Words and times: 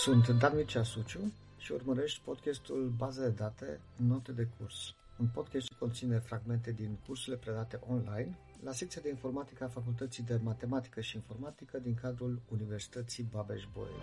Sunt 0.00 0.28
Dan 0.28 0.52
Mircea 0.56 0.82
Suciu 0.82 1.32
și 1.56 1.72
urmărești 1.72 2.20
podcastul 2.24 2.92
Baze 2.96 3.20
de 3.20 3.28
date, 3.28 3.80
note 3.96 4.32
de 4.32 4.48
curs. 4.58 4.94
Un 5.18 5.26
podcast 5.34 5.66
ce 5.66 5.74
conține 5.78 6.18
fragmente 6.18 6.72
din 6.72 6.98
cursurile 7.06 7.36
predate 7.36 7.80
online 7.88 8.38
la 8.64 8.72
secția 8.72 9.00
de 9.04 9.08
informatică 9.08 9.64
a 9.64 9.68
Facultății 9.68 10.22
de 10.22 10.40
Matematică 10.42 11.00
și 11.00 11.16
Informatică 11.16 11.78
din 11.78 11.94
cadrul 11.94 12.42
Universității 12.48 13.28
Babeș-Bolyai. 13.30 13.94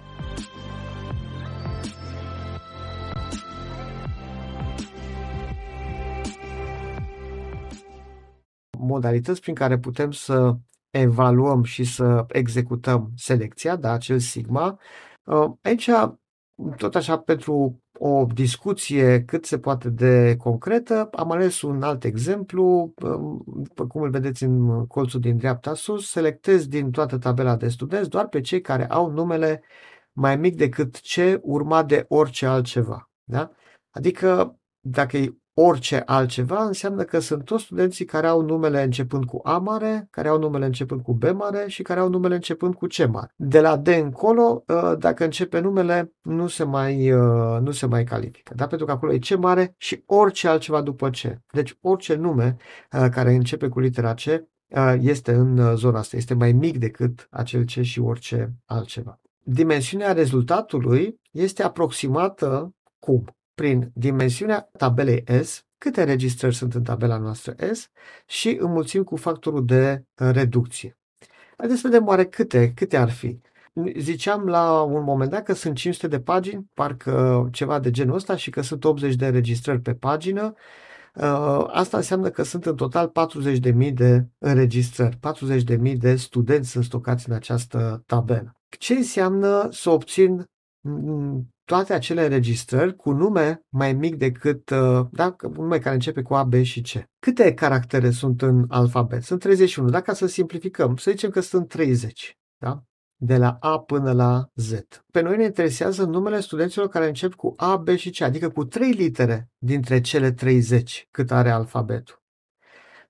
Modalități 8.77 9.41
prin 9.41 9.55
care 9.55 9.77
putem 9.77 10.11
să 10.11 10.55
evaluăm 10.89 11.63
și 11.63 11.83
să 11.83 12.25
executăm 12.27 13.11
selecția, 13.15 13.75
da, 13.75 13.91
acel 13.91 14.19
sigma. 14.19 14.79
Uh, 15.27 15.51
aici, 15.61 15.89
tot 16.77 16.95
așa, 16.95 17.17
pentru 17.17 17.81
o 17.99 18.25
discuție 18.33 19.23
cât 19.23 19.45
se 19.45 19.59
poate 19.59 19.89
de 19.89 20.35
concretă, 20.35 21.09
am 21.11 21.31
ales 21.31 21.61
un 21.61 21.81
alt 21.81 22.03
exemplu, 22.03 22.93
um, 23.03 23.43
după 23.45 23.87
cum 23.87 24.01
îl 24.01 24.09
vedeți 24.09 24.43
în 24.43 24.85
colțul 24.85 25.19
din 25.19 25.37
dreapta 25.37 25.73
sus, 25.73 26.09
selectez 26.09 26.67
din 26.67 26.91
toată 26.91 27.17
tabela 27.17 27.55
de 27.55 27.67
studenți 27.67 28.09
doar 28.09 28.27
pe 28.27 28.41
cei 28.41 28.61
care 28.61 28.87
au 28.87 29.11
numele 29.11 29.63
mai 30.11 30.37
mic 30.37 30.55
decât 30.55 30.95
C 30.95 31.39
urmat 31.41 31.87
de 31.87 32.05
orice 32.07 32.45
altceva. 32.45 33.09
Da? 33.23 33.51
Adică 33.91 34.59
dacă 34.79 35.17
e 35.17 35.37
orice 35.59 36.01
altceva, 36.05 36.63
înseamnă 36.63 37.03
că 37.03 37.19
sunt 37.19 37.45
toți 37.45 37.63
studenții 37.63 38.05
care 38.05 38.27
au 38.27 38.41
numele 38.41 38.83
începând 38.83 39.25
cu 39.25 39.39
A 39.43 39.57
mare, 39.57 40.07
care 40.11 40.27
au 40.27 40.39
numele 40.39 40.65
începând 40.65 41.01
cu 41.01 41.13
B 41.13 41.23
mare 41.23 41.63
și 41.67 41.81
care 41.81 41.99
au 41.99 42.09
numele 42.09 42.35
începând 42.35 42.75
cu 42.75 42.85
C 42.85 43.07
mare. 43.07 43.33
De 43.35 43.61
la 43.61 43.77
D 43.77 43.87
încolo, 43.87 44.63
ă, 44.69 44.95
dacă 44.99 45.23
începe 45.23 45.59
numele, 45.59 46.13
nu 46.21 46.47
se 46.47 46.63
mai, 46.63 47.09
ă, 47.11 47.59
nu 47.63 47.71
se 47.71 47.85
mai 47.85 48.03
califică, 48.03 48.53
da? 48.55 48.67
pentru 48.67 48.85
că 48.85 48.91
acolo 48.91 49.13
e 49.13 49.17
C 49.17 49.37
mare 49.37 49.73
și 49.77 50.03
orice 50.05 50.47
altceva 50.47 50.81
după 50.81 51.09
C. 51.09 51.17
Deci 51.51 51.77
orice 51.81 52.15
nume 52.15 52.55
ă, 52.93 53.09
care 53.09 53.33
începe 53.33 53.67
cu 53.67 53.79
litera 53.79 54.13
C 54.13 54.21
este 54.99 55.33
în 55.33 55.75
zona 55.75 55.99
asta, 55.99 56.17
este 56.17 56.33
mai 56.33 56.51
mic 56.51 56.77
decât 56.77 57.27
acel 57.29 57.63
C 57.63 57.69
și 57.69 57.99
orice 57.99 58.53
altceva. 58.65 59.19
Dimensiunea 59.43 60.13
rezultatului 60.13 61.19
este 61.31 61.63
aproximată 61.63 62.73
cum? 62.99 63.36
Prin 63.57 63.91
dimensiunea 63.93 64.69
tabelei 64.77 65.23
S, 65.43 65.65
câte 65.77 66.03
registrări 66.03 66.55
sunt 66.55 66.73
în 66.73 66.83
tabela 66.83 67.17
noastră 67.17 67.55
S 67.73 67.89
și 68.25 68.57
înmulțim 68.59 69.03
cu 69.03 69.15
factorul 69.15 69.65
de 69.65 70.03
uh, 70.17 70.29
reducție. 70.31 70.97
Haideți 71.57 71.81
să 71.81 71.87
vedem 71.87 72.07
oare 72.07 72.25
câte, 72.25 72.73
câte 72.75 72.97
ar 72.97 73.09
fi. 73.09 73.39
Ziceam 73.97 74.45
la 74.45 74.81
un 74.81 75.03
moment 75.03 75.31
dat 75.31 75.43
că 75.43 75.53
sunt 75.53 75.75
500 75.75 76.07
de 76.07 76.19
pagini, 76.19 76.69
parcă 76.73 77.47
ceva 77.51 77.79
de 77.79 77.91
genul 77.91 78.15
ăsta 78.15 78.35
și 78.35 78.49
că 78.49 78.61
sunt 78.61 78.83
80 78.83 79.15
de 79.15 79.29
registrări 79.29 79.81
pe 79.81 79.93
pagină. 79.93 80.53
Uh, 81.13 81.65
asta 81.67 81.97
înseamnă 81.97 82.29
că 82.29 82.43
sunt 82.43 82.65
în 82.65 82.75
total 82.75 83.11
40.000 83.81 83.93
de 83.93 84.25
înregistrări, 84.37 85.19
40.000 85.85 85.97
de 85.97 86.15
studenți 86.15 86.69
sunt 86.69 86.83
stocați 86.83 87.29
în 87.29 87.35
această 87.35 88.03
tabelă. 88.05 88.55
Ce 88.77 88.93
înseamnă 88.93 89.67
să 89.71 89.89
obțin 89.89 90.45
mm, 90.81 91.47
toate 91.67 91.93
acele 91.93 92.23
înregistrări 92.23 92.95
cu 92.95 93.11
nume 93.11 93.65
mai 93.69 93.93
mic 93.93 94.15
decât, 94.15 94.69
uh, 94.69 95.05
da, 95.11 95.35
un 95.43 95.51
nume 95.53 95.79
care 95.79 95.95
începe 95.95 96.21
cu 96.21 96.33
A, 96.33 96.43
B 96.43 96.53
și 96.53 96.81
C. 96.81 96.87
Câte 97.19 97.53
caractere 97.53 98.11
sunt 98.11 98.41
în 98.41 98.65
alfabet? 98.69 99.23
Sunt 99.23 99.39
31. 99.39 99.89
Dacă 99.89 100.13
să 100.13 100.27
simplificăm, 100.27 100.95
să 100.95 101.11
zicem 101.11 101.29
că 101.29 101.39
sunt 101.39 101.67
30. 101.67 102.37
Da? 102.57 102.83
de 103.19 103.37
la 103.37 103.57
A 103.59 103.79
până 103.79 104.11
la 104.11 104.49
Z. 104.55 104.71
Pe 105.11 105.21
noi 105.21 105.37
ne 105.37 105.43
interesează 105.43 106.05
numele 106.05 106.39
studenților 106.39 106.87
care 106.87 107.07
încep 107.07 107.33
cu 107.33 107.53
A, 107.57 107.75
B 107.77 107.89
și 107.95 108.09
C, 108.09 108.21
adică 108.21 108.49
cu 108.49 108.65
trei 108.65 108.91
litere 108.91 109.49
dintre 109.57 110.01
cele 110.01 110.31
30 110.31 111.07
cât 111.11 111.31
are 111.31 111.49
alfabetul. 111.49 112.21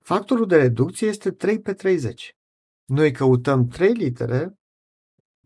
Factorul 0.00 0.46
de 0.46 0.56
reducție 0.56 1.08
este 1.08 1.30
3 1.30 1.60
pe 1.60 1.72
30. 1.72 2.36
Noi 2.84 3.12
căutăm 3.12 3.66
3 3.66 3.92
litere 3.92 4.54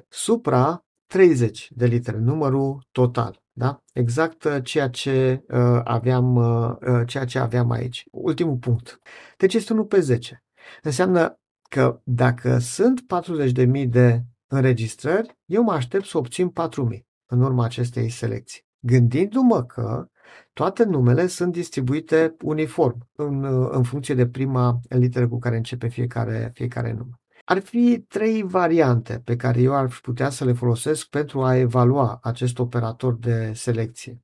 supra 0.08 0.86
30 1.12 1.68
de 1.74 1.86
litere, 1.86 2.18
numărul 2.18 2.86
total. 2.90 3.42
Da? 3.52 3.82
Exact 3.92 4.44
uh, 4.44 4.56
ceea 4.62 4.88
ce, 4.88 5.44
uh, 5.48 5.80
aveam, 5.84 6.34
uh, 6.34 6.76
uh, 6.86 7.06
ceea 7.06 7.24
ce 7.24 7.38
aveam 7.38 7.70
aici. 7.70 8.04
Ultimul 8.10 8.56
punct. 8.56 8.98
Deci 9.36 9.54
este 9.54 9.72
1 9.72 9.84
pe 9.84 10.00
10. 10.00 10.44
Înseamnă 10.82 11.40
că 11.68 12.00
dacă 12.04 12.58
sunt 12.58 13.00
40.000 13.00 13.86
de 13.88 14.22
înregistrări, 14.46 15.38
eu 15.44 15.62
mă 15.62 15.72
aștept 15.72 16.04
să 16.04 16.18
obțin 16.18 16.48
4.000 16.48 16.98
în 17.26 17.42
urma 17.42 17.64
acestei 17.64 18.08
selecții. 18.08 18.62
Gândindu-mă 18.78 19.64
că 19.64 20.06
toate 20.52 20.84
numele 20.84 21.26
sunt 21.26 21.52
distribuite 21.52 22.36
uniform 22.42 23.08
în, 23.12 23.44
uh, 23.44 23.68
în 23.70 23.82
funcție 23.82 24.14
de 24.14 24.26
prima 24.26 24.80
literă 24.88 25.28
cu 25.28 25.38
care 25.38 25.56
începe 25.56 25.88
fiecare, 25.88 26.50
fiecare 26.54 26.92
nume. 26.92 27.21
Ar 27.44 27.60
fi 27.60 28.04
trei 28.08 28.42
variante 28.42 29.20
pe 29.24 29.36
care 29.36 29.60
eu 29.60 29.74
ar 29.74 29.98
putea 30.02 30.30
să 30.30 30.44
le 30.44 30.52
folosesc 30.52 31.06
pentru 31.06 31.42
a 31.42 31.56
evalua 31.56 32.18
acest 32.22 32.58
operator 32.58 33.14
de 33.14 33.52
selecție. 33.52 34.22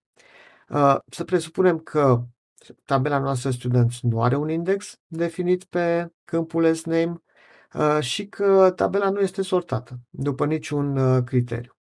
Uh, 0.69 0.97
să 1.11 1.25
presupunem 1.25 1.79
că 1.79 2.25
tabela 2.85 3.19
noastră 3.19 3.51
Students 3.51 4.01
nu 4.03 4.23
are 4.23 4.37
un 4.37 4.49
index 4.49 5.01
definit 5.07 5.65
pe 5.65 6.13
câmpul 6.25 6.75
SNAME 6.75 7.23
uh, 7.73 7.99
și 8.01 8.29
că 8.29 8.73
tabela 8.77 9.11
nu 9.11 9.21
este 9.21 9.43
sortată 9.43 10.01
după 10.11 10.47
niciun 10.47 10.97
uh, 10.97 11.25
criteriu. 11.25 11.78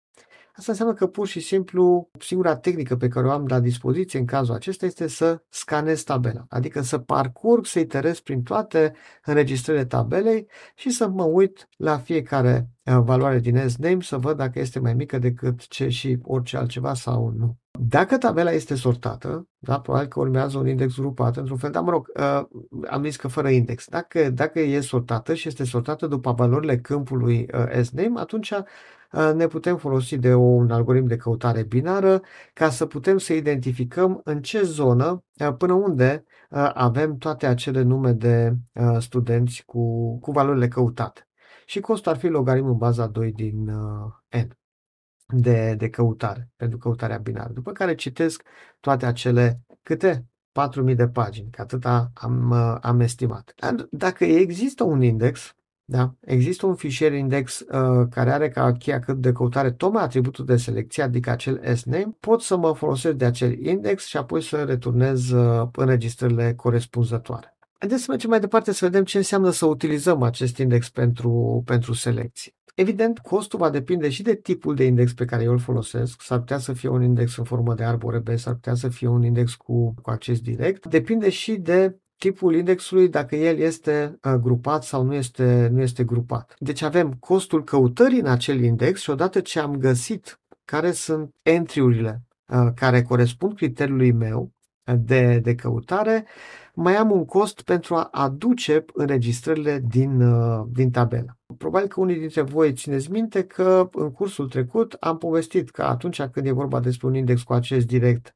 Asta 0.58 0.72
înseamnă 0.72 0.94
că 0.94 1.08
pur 1.08 1.28
și 1.28 1.40
simplu 1.40 2.10
singura 2.20 2.56
tehnică 2.56 2.96
pe 2.96 3.08
care 3.08 3.28
o 3.28 3.32
am 3.32 3.46
la 3.48 3.60
dispoziție 3.60 4.20
în 4.20 4.26
cazul 4.26 4.54
acesta 4.54 4.86
este 4.86 5.08
să 5.08 5.42
scanez 5.50 6.04
tabela, 6.04 6.46
adică 6.50 6.82
să 6.82 6.98
parcurg, 6.98 7.66
să 7.66 7.80
iterez 7.80 8.20
prin 8.20 8.44
toate 8.44 8.94
înregistrările 9.26 9.86
tabelei 9.86 10.48
și 10.76 10.90
să 10.90 11.08
mă 11.08 11.24
uit 11.24 11.70
la 11.78 11.98
fiecare 11.98 12.70
uh, 12.84 12.98
valoare 13.04 13.40
din 13.40 13.68
SNAME 13.68 14.02
să 14.02 14.18
văd 14.18 14.38
dacă 14.38 14.60
este 14.60 14.80
mai 14.80 14.94
mică 14.94 15.18
decât 15.18 15.68
ce 15.68 15.90
și 15.90 16.18
orice 16.22 16.58
altceva 16.58 16.94
sau 16.94 17.34
nu. 17.38 17.58
Dacă 17.80 18.18
tabela 18.18 18.52
este 18.52 18.76
sortată, 18.76 19.48
da, 19.58 19.80
probabil 19.80 20.08
că 20.08 20.20
urmează 20.20 20.58
un 20.58 20.68
index 20.68 20.96
grupat 20.96 21.38
într-un 21.38 21.58
fel, 21.58 21.72
dar 21.72 21.84
mă 21.84 21.90
rog, 21.90 22.12
uh, 22.20 22.42
am 22.90 23.04
zis 23.04 23.16
că 23.16 23.28
fără 23.28 23.50
index. 23.50 23.88
Dacă, 23.88 24.30
dacă 24.30 24.60
e 24.60 24.80
sortată 24.80 25.34
și 25.34 25.48
este 25.48 25.64
sortată 25.64 26.08
după 26.08 26.32
valorile 26.32 26.78
câmpului 26.78 27.48
uh, 27.54 27.82
SNAME, 27.82 28.20
atunci 28.20 28.54
ne 29.36 29.48
putem 29.48 29.78
folosi 29.78 30.18
de 30.18 30.34
un 30.34 30.72
algoritm 30.72 31.06
de 31.06 31.16
căutare 31.16 31.64
binară 31.64 32.22
ca 32.54 32.70
să 32.70 32.86
putem 32.86 33.18
să 33.18 33.34
identificăm 33.34 34.22
în 34.24 34.42
ce 34.42 34.62
zonă, 34.62 35.24
până 35.58 35.74
unde 35.74 36.24
avem 36.74 37.18
toate 37.18 37.46
acele 37.46 37.82
nume 37.82 38.12
de 38.12 38.56
studenți 39.00 39.64
cu, 39.66 40.18
cu 40.20 40.32
valorile 40.32 40.68
căutate. 40.68 41.28
Și 41.66 41.80
costul 41.80 42.12
ar 42.12 42.18
fi 42.18 42.28
logaritmul 42.28 42.76
baza 42.76 43.08
2 43.08 43.32
din 43.32 43.64
n 44.30 44.58
de, 45.28 45.76
de 45.78 45.90
căutare, 45.90 46.50
pentru 46.56 46.78
căutarea 46.78 47.18
binară. 47.18 47.54
După 47.54 47.72
care 47.72 47.96
citesc 47.96 48.44
toate 48.80 49.06
acele 49.06 49.62
câte 49.82 50.26
4.000 50.90 50.96
de 50.96 51.08
pagini, 51.08 51.50
că 51.52 51.62
atâta 51.62 52.12
am, 52.14 52.52
am 52.82 53.00
estimat. 53.00 53.54
Dar 53.56 53.88
dacă 53.92 54.24
există 54.24 54.84
un 54.84 55.02
index, 55.02 55.56
da? 55.88 56.16
Există 56.22 56.66
un 56.66 56.76
fișier 56.76 57.14
index 57.14 57.60
uh, 57.60 58.08
care 58.10 58.32
are 58.32 58.50
ca 58.50 58.72
cheia 58.72 59.00
cât 59.00 59.18
de 59.18 59.32
căutare 59.32 59.72
tocmai 59.72 60.04
atributul 60.04 60.46
de 60.46 60.58
selecție, 60.58 61.04
adică 61.04 61.30
acel 61.30 61.76
sname. 61.76 62.16
Pot 62.20 62.42
să 62.42 62.58
mă 62.58 62.74
folosesc 62.74 63.16
de 63.16 63.26
acel 63.26 63.66
index 63.66 64.06
și 64.06 64.18
apoi 64.18 64.42
să 64.42 64.64
returnez 64.64 65.30
uh, 65.30 65.68
înregistrările 65.76 66.54
corespunzătoare. 66.54 67.58
Haideți 67.78 68.02
să 68.02 68.12
mergem 68.12 68.30
mai 68.30 68.40
departe 68.40 68.72
să 68.72 68.86
vedem 68.86 69.04
ce 69.04 69.18
înseamnă 69.18 69.50
să 69.50 69.66
utilizăm 69.66 70.22
acest 70.22 70.58
index 70.58 70.90
pentru, 70.90 71.62
pentru 71.66 71.94
selecție. 71.94 72.54
Evident, 72.76 73.20
costul 73.20 73.60
va 73.60 73.70
depinde 73.70 74.10
și 74.10 74.22
de 74.22 74.36
tipul 74.36 74.76
de 74.76 74.84
index 74.84 75.14
pe 75.14 75.26
care 75.26 75.44
eu 75.44 75.52
îl 75.52 75.60
folosesc. 75.60 76.22
S-ar 76.22 76.40
putea 76.40 76.58
să 76.58 76.74
fie 76.74 76.90
un 76.90 77.04
index 77.04 77.38
în 77.38 77.44
formă 77.44 77.74
de 77.74 77.84
arbore 77.84 78.20
B, 78.20 78.28
s-ar 78.36 78.54
putea 78.54 78.74
să 78.74 78.88
fie 78.88 79.08
un 79.08 79.24
index 79.24 79.56
cu, 79.56 79.94
cu 80.02 80.10
acces 80.10 80.40
direct. 80.40 80.86
Depinde 80.86 81.30
și 81.30 81.56
de 81.56 81.98
tipul 82.18 82.56
indexului 82.56 83.10
dacă 83.10 83.36
el 83.36 83.58
este 83.58 84.20
uh, 84.24 84.34
grupat 84.34 84.84
sau 84.84 85.04
nu 85.04 85.14
este, 85.14 85.70
nu 85.72 85.82
este 85.82 86.04
grupat. 86.04 86.56
Deci 86.60 86.82
avem 86.82 87.14
costul 87.14 87.64
căutării 87.64 88.20
în 88.20 88.28
acel 88.28 88.64
index 88.64 89.02
și 89.02 89.10
odată 89.10 89.40
ce 89.40 89.60
am 89.60 89.76
găsit 89.76 90.40
care 90.66 90.92
sunt 90.92 91.36
entry-urile 91.42 92.22
uh, 92.48 92.68
care 92.76 93.02
corespund 93.02 93.56
criteriului 93.56 94.12
meu 94.12 94.52
uh, 94.86 94.96
de, 94.98 95.40
de 95.40 95.56
căutare, 95.56 96.26
mai 96.74 96.96
am 96.96 97.12
un 97.12 97.26
cost 97.26 97.62
pentru 97.62 97.96
a 97.96 98.08
aduce 98.12 98.86
înregistrările 98.94 99.84
din, 99.88 100.24
din 100.72 100.92
tabelă. 100.92 101.38
Probabil 101.58 101.88
că 101.88 102.00
unii 102.00 102.20
dintre 102.20 102.42
voi 102.42 102.74
țineți 102.74 103.12
minte 103.12 103.44
că 103.44 103.90
în 103.92 104.12
cursul 104.12 104.48
trecut 104.48 104.94
am 105.00 105.18
povestit 105.18 105.70
că 105.70 105.84
atunci 105.84 106.22
când 106.22 106.46
e 106.46 106.52
vorba 106.52 106.80
despre 106.80 107.08
un 107.08 107.16
index 107.16 107.42
cu 107.44 107.54
acces 107.54 107.86
direct 107.86 108.36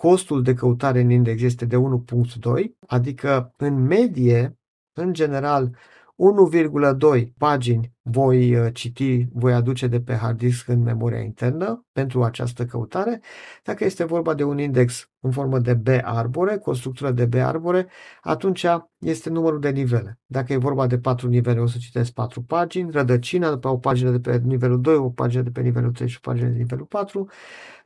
costul 0.00 0.42
de 0.42 0.54
căutare 0.54 1.00
în 1.00 1.10
index 1.10 1.42
este 1.42 1.64
de 1.64 1.76
1.2, 1.76 2.64
adică 2.86 3.54
în 3.56 3.82
medie, 3.82 4.58
în 4.92 5.12
general, 5.12 5.76
1,2 7.20 7.26
pagini 7.38 7.92
voi 8.10 8.56
uh, 8.56 8.74
citi, 8.74 9.28
voi 9.32 9.52
aduce 9.52 9.86
de 9.86 10.00
pe 10.00 10.14
hard 10.14 10.38
disk 10.38 10.68
în 10.68 10.82
memoria 10.82 11.20
internă 11.20 11.86
pentru 11.92 12.22
această 12.22 12.64
căutare. 12.64 13.20
Dacă 13.62 13.84
este 13.84 14.04
vorba 14.04 14.34
de 14.34 14.44
un 14.44 14.58
index 14.58 15.10
în 15.20 15.30
formă 15.30 15.58
de 15.58 15.74
B 15.74 15.88
arbore, 16.02 16.56
cu 16.56 16.70
o 16.70 16.74
structură 16.74 17.10
de 17.10 17.26
B 17.26 17.34
arbore, 17.34 17.88
atunci 18.22 18.66
este 18.98 19.30
numărul 19.30 19.60
de 19.60 19.70
nivele. 19.70 20.18
Dacă 20.26 20.52
e 20.52 20.56
vorba 20.56 20.86
de 20.86 20.98
4 20.98 21.28
nivele, 21.28 21.60
o 21.60 21.66
să 21.66 21.76
citesc 21.80 22.12
4 22.12 22.42
pagini, 22.42 22.90
rădăcina, 22.90 23.50
după 23.50 23.68
o 23.68 23.76
pagină 23.76 24.10
de 24.10 24.20
pe 24.20 24.40
nivelul 24.44 24.80
2, 24.80 24.94
o 24.94 25.10
pagină 25.10 25.42
de 25.42 25.50
pe 25.50 25.60
nivelul 25.60 25.92
3 25.92 26.08
și 26.08 26.18
o 26.22 26.30
pagină 26.30 26.48
de 26.48 26.56
nivelul 26.56 26.84
4 26.84 27.28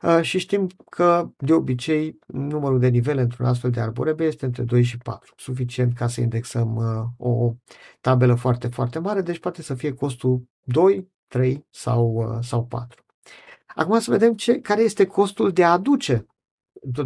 uh, 0.01 0.19
și 0.21 0.39
știm 0.39 0.67
că 0.89 1.29
de 1.37 1.53
obicei 1.53 2.19
numărul 2.27 2.79
de 2.79 2.87
nivele 2.87 3.21
într-un 3.21 3.45
astfel 3.45 3.71
de 3.71 3.79
arbore 3.79 4.13
B 4.13 4.19
este 4.19 4.45
între 4.45 4.63
2 4.63 4.83
și 4.83 4.97
4, 4.97 5.33
suficient 5.37 5.93
ca 5.93 6.07
să 6.07 6.21
indexăm 6.21 6.75
uh, 6.75 7.27
o 7.27 7.53
tabelă 8.01 8.33
foarte, 8.33 8.67
foarte 8.67 8.99
mare, 8.99 9.21
deci 9.21 9.39
poate 9.39 9.61
să 9.61 9.73
fie 9.73 9.91
costul 10.15 10.43
2, 10.63 11.11
3 11.27 11.65
sau, 11.69 12.13
uh, 12.15 12.37
sau 12.41 12.65
4. 12.65 13.03
Acum 13.65 13.99
să 13.99 14.11
vedem 14.11 14.33
ce, 14.33 14.59
care 14.59 14.81
este 14.81 15.05
costul 15.05 15.51
de 15.51 15.63
a 15.63 15.71
aduce 15.71 16.25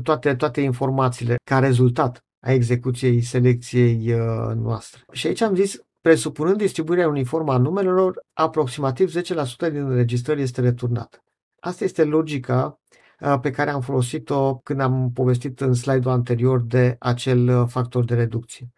toate, 0.04 0.36
toate 0.36 0.62
informațiile 0.62 1.36
ca 1.44 1.60
rezultat 1.60 2.24
a 2.40 2.52
execuției 2.52 3.22
selecției 3.22 4.14
uh, 4.14 4.56
noastre. 4.56 5.04
Și 5.12 5.28
aici 5.28 5.42
am 5.42 5.56
zis, 5.56 5.78
presupunând 6.02 6.58
distribuirea 6.58 7.08
uniformă 7.08 7.54
a 7.54 7.58
numelor, 7.58 8.26
aproximativ 8.34 9.18
10% 9.18 9.24
din 9.60 9.86
înregistrări 9.86 10.42
este 10.42 10.62
returnat. 10.62 11.24
Asta 11.60 11.84
este 11.84 12.04
logica 12.04 12.80
uh, 13.20 13.40
pe 13.42 13.52
care 13.52 13.70
am 13.70 13.82
folosit-o 13.82 14.58
când 14.58 14.80
am 14.80 15.12
povestit 15.14 15.62
în 15.62 15.74
slide-ul 15.74 16.14
anterior 16.14 16.62
de 16.62 16.96
acel 17.00 17.48
uh, 17.48 17.68
factor 17.68 18.06
de 18.06 18.16
reducție. 18.16 18.70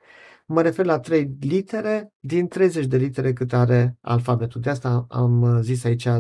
Mă 0.53 0.61
refer 0.61 0.85
la 0.85 0.99
3 0.99 1.37
litere 1.39 2.13
din 2.19 2.47
30 2.47 2.85
de 2.85 2.97
litere 2.97 3.33
cât 3.33 3.53
are 3.53 3.97
alfabetul. 4.01 4.61
De 4.61 4.69
asta 4.69 5.05
am 5.09 5.59
zis 5.61 5.83
aici 5.83 6.07
10%. 6.07 6.11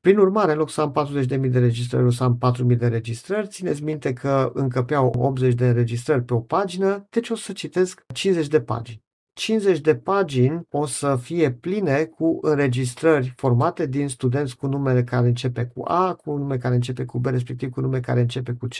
Prin 0.00 0.18
urmare, 0.18 0.52
în 0.52 0.58
loc 0.58 0.70
să 0.70 0.80
am 0.80 0.92
40.000 1.22 1.50
de 1.50 1.58
registrări, 1.58 2.06
o 2.06 2.10
să 2.10 2.24
am 2.24 2.38
4.000 2.70 2.76
de 2.76 2.88
registrări. 2.88 3.48
Țineți 3.48 3.82
minte 3.82 4.12
că 4.12 4.50
încăpeau 4.54 5.14
80 5.18 5.54
de 5.54 5.68
înregistrări 5.68 6.24
pe 6.24 6.34
o 6.34 6.40
pagină, 6.40 7.06
deci 7.10 7.30
o 7.30 7.34
să 7.34 7.52
citesc 7.52 8.02
50 8.14 8.46
de 8.46 8.60
pagini. 8.60 9.02
50 9.32 9.80
de 9.80 9.96
pagini 9.96 10.60
o 10.70 10.86
să 10.86 11.18
fie 11.22 11.52
pline 11.52 12.04
cu 12.04 12.38
înregistrări 12.42 13.32
formate 13.36 13.86
din 13.86 14.08
studenți 14.08 14.56
cu 14.56 14.66
numele 14.66 15.04
care 15.04 15.26
începe 15.26 15.64
cu 15.74 15.82
A, 15.84 16.14
cu 16.14 16.36
nume 16.36 16.56
care 16.56 16.74
începe 16.74 17.04
cu 17.04 17.18
B, 17.18 17.26
respectiv 17.26 17.70
cu 17.70 17.80
nume 17.80 18.00
care 18.00 18.20
începe 18.20 18.52
cu 18.52 18.66
C, 18.66 18.76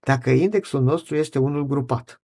dacă 0.00 0.30
indexul 0.30 0.82
nostru 0.82 1.16
este 1.16 1.38
unul 1.38 1.66
grupat. 1.66 2.23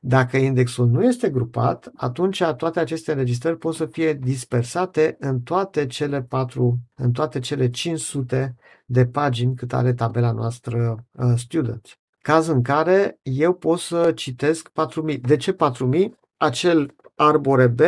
Dacă 0.00 0.36
indexul 0.36 0.86
nu 0.86 1.04
este 1.04 1.30
grupat, 1.30 1.90
atunci 1.94 2.42
toate 2.56 2.80
aceste 2.80 3.10
înregistrări 3.10 3.58
pot 3.58 3.74
să 3.74 3.86
fie 3.86 4.12
dispersate 4.12 5.16
în 5.20 5.40
toate 5.40 5.86
cele 5.86 6.22
patru, 6.22 6.78
în 6.94 7.12
toate 7.12 7.38
cele 7.38 7.70
500 7.70 8.54
de 8.86 9.06
pagini 9.06 9.54
cât 9.54 9.72
are 9.72 9.94
tabela 9.94 10.32
noastră 10.32 11.04
uh, 11.12 11.32
Student. 11.36 11.98
Caz 12.18 12.46
în 12.48 12.62
care 12.62 13.18
eu 13.22 13.54
pot 13.54 13.78
să 13.78 14.12
citesc 14.12 14.68
4000. 14.68 15.18
De 15.18 15.36
ce 15.36 15.52
4000? 15.52 16.18
Acel 16.36 16.94
arbore 17.14 17.66
B 17.66 17.80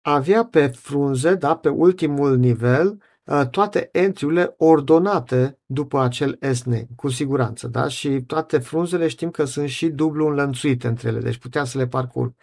avea 0.00 0.44
pe 0.44 0.66
frunze, 0.66 1.34
da, 1.34 1.56
pe 1.56 1.68
ultimul 1.68 2.36
nivel, 2.36 2.88
Uh, 2.88 3.15
toate 3.50 3.88
entry-urile 3.92 4.54
ordonate 4.56 5.58
după 5.66 6.00
acel 6.00 6.38
S-name, 6.52 6.86
cu 6.96 7.08
siguranță, 7.08 7.68
da? 7.68 7.88
Și 7.88 8.22
toate 8.26 8.58
frunzele 8.58 9.08
știm 9.08 9.30
că 9.30 9.44
sunt 9.44 9.68
și 9.68 9.88
dublu 9.88 10.26
înlănțuite 10.26 10.86
între 10.86 11.08
ele, 11.08 11.20
deci 11.20 11.38
puteam 11.38 11.64
să 11.64 11.78
le 11.78 11.86
parcurg. 11.86 12.34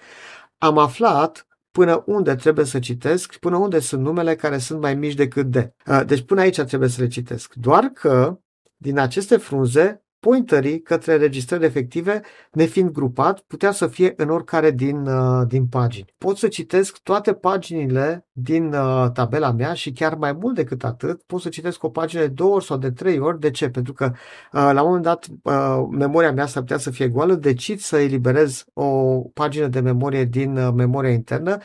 Am 0.58 0.78
aflat 0.78 1.48
până 1.72 2.04
unde 2.06 2.36
trebuie 2.36 2.66
să 2.66 2.80
citesc, 2.80 3.38
până 3.38 3.58
unde 3.58 3.80
sunt 3.80 4.02
numele 4.02 4.36
care 4.36 4.58
sunt 4.58 4.82
mai 4.82 4.96
mici 4.96 5.14
decât 5.14 5.46
D. 5.46 5.56
Uh, 5.56 6.02
deci 6.06 6.22
până 6.22 6.42
aici 6.42 6.62
trebuie 6.62 6.90
să 6.90 7.02
le 7.02 7.08
citesc. 7.08 7.54
Doar 7.54 7.84
că 7.84 8.40
din 8.78 9.00
aceste 9.00 9.38
frunze 9.38 10.03
pointerii 10.24 10.82
către 10.82 11.18
registrări 11.18 11.66
efective, 11.66 12.22
nefiind 12.52 12.90
grupat, 12.90 13.40
putea 13.40 13.72
să 13.72 13.88
fie 13.88 14.14
în 14.16 14.30
oricare 14.30 14.72
din, 14.72 15.06
uh, 15.06 15.48
din 15.48 15.66
pagini. 15.66 16.14
Pot 16.18 16.38
să 16.38 16.48
citesc 16.48 16.98
toate 16.98 17.34
paginile 17.34 18.28
din 18.32 18.74
uh, 18.74 19.12
tabela 19.14 19.52
mea 19.52 19.74
și 19.74 19.92
chiar 19.92 20.16
mai 20.16 20.32
mult 20.32 20.56
decât 20.56 20.84
atât, 20.84 21.22
pot 21.24 21.42
să 21.42 21.50
citesc 21.50 21.84
o 21.84 21.90
pagină 21.90 22.22
de 22.22 22.28
două 22.28 22.56
ori 22.56 22.66
sau 22.66 22.78
de 22.78 22.92
trei 22.92 23.20
ori. 23.20 23.40
De 23.40 23.52
ce? 23.52 23.70
Pentru 23.70 23.94
că 23.94 24.06
uh, 24.06 24.70
la 24.74 24.82
un 24.82 24.88
moment 24.88 25.04
dat 25.04 25.28
memoria 25.90 26.32
mea 26.32 26.46
s-ar 26.46 26.62
putea 26.62 26.78
să 26.78 26.92
fie 26.92 27.08
goală, 27.08 27.34
decid 27.34 27.80
să 27.80 27.98
eliberez 27.98 28.66
o 28.74 29.20
pagină 29.34 29.68
de 29.68 29.80
memorie 29.80 30.24
din 30.26 30.74
memoria 30.76 31.12
internă 31.12 31.58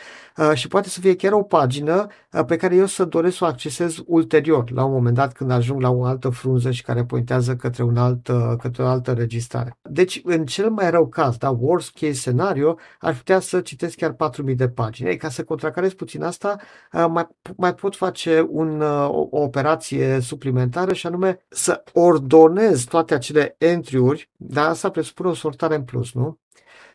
și 0.55 0.69
poate 0.69 0.89
să 0.89 1.01
fie 1.01 1.17
chiar 1.17 1.33
o 1.33 1.43
pagină 1.43 2.07
pe 2.47 2.57
care 2.57 2.75
eu 2.75 2.87
să 2.87 3.05
doresc 3.05 3.37
să 3.37 3.45
o 3.45 3.47
accesez 3.47 4.03
ulterior, 4.07 4.71
la 4.71 4.85
un 4.85 4.93
moment 4.93 5.15
dat 5.15 5.33
când 5.33 5.51
ajung 5.51 5.81
la 5.81 5.91
o 5.91 6.05
altă 6.05 6.29
frunză 6.29 6.71
și 6.71 6.83
care 6.83 7.05
pointează 7.05 7.57
către 7.57 7.83
un 7.83 7.97
alt 7.97 8.29
către 8.57 8.83
o 8.83 8.87
altă 8.87 9.13
registrare. 9.13 9.79
Deci, 9.83 10.21
în 10.25 10.47
cel 10.47 10.71
mai 10.71 10.91
rău 10.91 11.09
caz, 11.09 11.37
da, 11.37 11.51
worst 11.51 11.93
case 11.93 12.13
scenario, 12.13 12.79
ar 12.99 13.15
putea 13.15 13.41
să 13.41 13.61
citesc 13.61 13.97
chiar 13.97 14.13
4000 14.13 14.55
de 14.55 14.69
pagini. 14.69 15.09
Ei, 15.09 15.17
ca 15.17 15.29
să 15.29 15.45
contracarez 15.45 15.93
puțin 15.93 16.23
asta, 16.23 16.57
mai, 16.93 17.29
mai 17.57 17.75
pot 17.75 17.97
face 17.97 18.47
un, 18.49 18.81
o, 18.81 19.29
o 19.31 19.43
operație 19.43 20.21
suplimentară 20.21 20.93
și 20.93 21.07
anume 21.07 21.45
să 21.49 21.83
ordonez 21.93 22.85
toate 22.85 23.15
acele 23.15 23.55
entry-uri, 23.59 24.31
da, 24.37 24.69
asta 24.69 24.91
presupune 24.91 25.29
o 25.29 25.35
sortare 25.35 25.75
în 25.75 25.85
plus, 25.85 26.13
nu? 26.13 26.39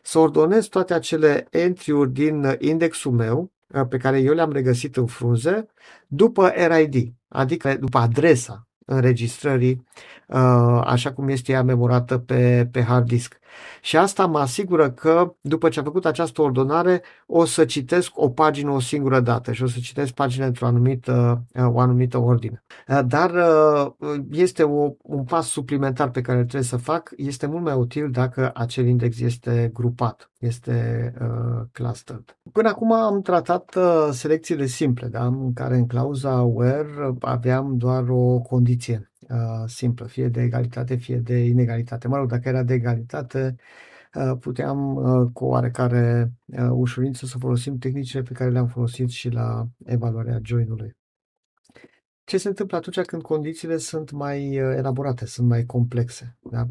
Să 0.02 0.18
ordonez 0.18 0.66
toate 0.66 0.94
acele 0.94 1.46
entry-uri 1.50 2.12
din 2.12 2.56
indexul 2.58 3.12
meu, 3.12 3.52
pe 3.88 3.96
care 3.96 4.18
eu 4.20 4.34
le-am 4.34 4.52
regăsit 4.52 4.96
în 4.96 5.06
frunze, 5.06 5.66
după 6.06 6.48
RID, 6.48 7.12
adică 7.28 7.76
după 7.76 7.98
adresa 7.98 8.68
înregistrării 8.84 9.86
uh, 10.28 10.80
așa 10.84 11.12
cum 11.12 11.28
este 11.28 11.52
ea 11.52 11.62
memorată 11.62 12.18
pe, 12.18 12.68
pe 12.72 12.82
hard 12.82 13.06
disk. 13.06 13.38
Și 13.80 13.96
asta 13.96 14.26
mă 14.26 14.38
asigură 14.38 14.90
că 14.90 15.34
după 15.40 15.68
ce 15.68 15.78
am 15.78 15.84
făcut 15.84 16.06
această 16.06 16.42
ordonare 16.42 17.02
o 17.26 17.44
să 17.44 17.64
citesc 17.64 18.10
o 18.14 18.28
pagină 18.28 18.70
o 18.70 18.80
singură 18.80 19.20
dată 19.20 19.52
și 19.52 19.62
o 19.62 19.66
să 19.66 19.78
citesc 19.82 20.12
pagina 20.12 20.46
într-o 20.46 20.66
anumită, 20.66 21.44
uh, 21.54 21.66
o 21.72 21.80
anumită 21.80 22.18
ordine. 22.18 22.64
Uh, 22.88 23.00
dar 23.06 23.32
este 24.30 24.62
o, 24.62 24.90
un 25.02 25.24
pas 25.24 25.46
suplimentar 25.46 26.10
pe 26.10 26.20
care 26.20 26.38
trebuie 26.38 26.62
să 26.62 26.76
fac. 26.76 27.10
Este 27.16 27.46
mult 27.46 27.62
mai 27.62 27.74
util 27.74 28.10
dacă 28.10 28.50
acel 28.54 28.86
index 28.86 29.20
este 29.20 29.70
grupat, 29.72 30.30
este 30.38 31.12
uh, 31.20 31.62
clustered. 31.72 32.38
Până 32.52 32.68
acum 32.68 32.92
am 32.92 33.22
tratat 33.22 33.74
uh, 33.74 34.08
selecțiile 34.10 34.66
simple, 34.66 35.06
da? 35.06 35.26
în 35.26 35.52
care 35.52 35.76
în 35.76 35.86
clauza 35.86 36.42
where 36.42 37.14
aveam 37.20 37.76
doar 37.76 38.04
o 38.08 38.38
condiție 38.38 39.12
uh, 39.28 39.64
simplă, 39.66 40.06
fie 40.06 40.28
de 40.28 40.42
egalitate, 40.42 40.94
fie 40.94 41.16
de 41.16 41.38
inegalitate. 41.44 42.08
Mă 42.08 42.16
rog, 42.16 42.28
dacă 42.28 42.48
era 42.48 42.62
de 42.62 42.74
egalitate, 42.74 43.54
uh, 44.14 44.38
puteam 44.40 44.94
uh, 44.94 45.30
cu 45.32 45.44
oarecare 45.44 46.32
uh, 46.46 46.68
ușurință 46.70 47.26
să 47.26 47.38
folosim 47.38 47.78
tehnicile 47.78 48.22
pe 48.22 48.32
care 48.32 48.50
le-am 48.50 48.66
folosit 48.66 49.08
și 49.08 49.28
la 49.28 49.64
evaluarea 49.84 50.40
join-ului. 50.42 50.96
Ce 52.24 52.38
se 52.38 52.48
întâmplă 52.48 52.76
atunci 52.76 53.00
când 53.00 53.22
condițiile 53.22 53.76
sunt 53.76 54.10
mai 54.10 54.60
uh, 54.60 54.74
elaborate, 54.76 55.26
sunt 55.26 55.48
mai 55.48 55.64
complexe? 55.64 56.38
Da? 56.50 56.66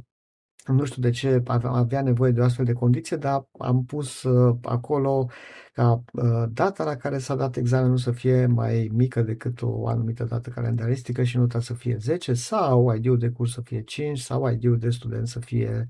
Nu 0.66 0.84
știu 0.84 1.02
de 1.02 1.10
ce 1.10 1.42
avea 1.46 2.02
nevoie 2.02 2.32
de 2.32 2.40
o 2.40 2.44
astfel 2.44 2.66
de 2.66 2.74
condiție, 2.74 3.18
dar 3.18 3.48
am 3.60 3.86
pus 3.86 4.24
uh, 4.24 4.58
acolo 4.62 5.30
ca 5.74 6.04
uh, 6.14 6.44
data 6.50 6.84
la 6.84 6.96
care 6.96 7.18
s-a 7.18 7.36
dat 7.36 7.56
examenul 7.56 7.98
să 7.98 8.12
fie 8.12 8.46
mai 8.46 8.90
mică 8.94 9.22
decât 9.22 9.62
o 9.62 9.88
anumită 9.88 10.24
dată 10.24 10.50
calendaristică 10.50 11.24
și 11.24 11.38
nota 11.38 11.60
să 11.60 11.74
fie 11.74 11.98
10 12.00 12.34
sau 12.34 12.94
ID-ul 12.96 13.18
de 13.18 13.30
curs 13.30 13.54
să 13.54 13.62
fie 13.62 13.82
5 13.82 14.20
sau 14.20 14.50
ID-ul 14.50 14.78
de 14.78 14.90
student 14.90 15.28
să 15.28 15.40
fie 15.40 15.90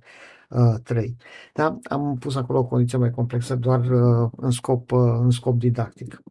uh, 0.50 0.76
3. 0.84 1.18
Da? 1.54 1.80
Am 1.84 2.18
pus 2.20 2.36
acolo 2.36 2.60
o 2.60 2.66
condiție 2.66 2.98
mai 2.98 3.12
complexă 3.12 3.56
doar 3.56 3.80
uh, 3.80 4.30
în, 4.38 4.52
scop, 4.52 4.92
uh, 4.92 5.00
în 5.22 5.30
scop 5.30 5.60
didactic. 5.60 6.22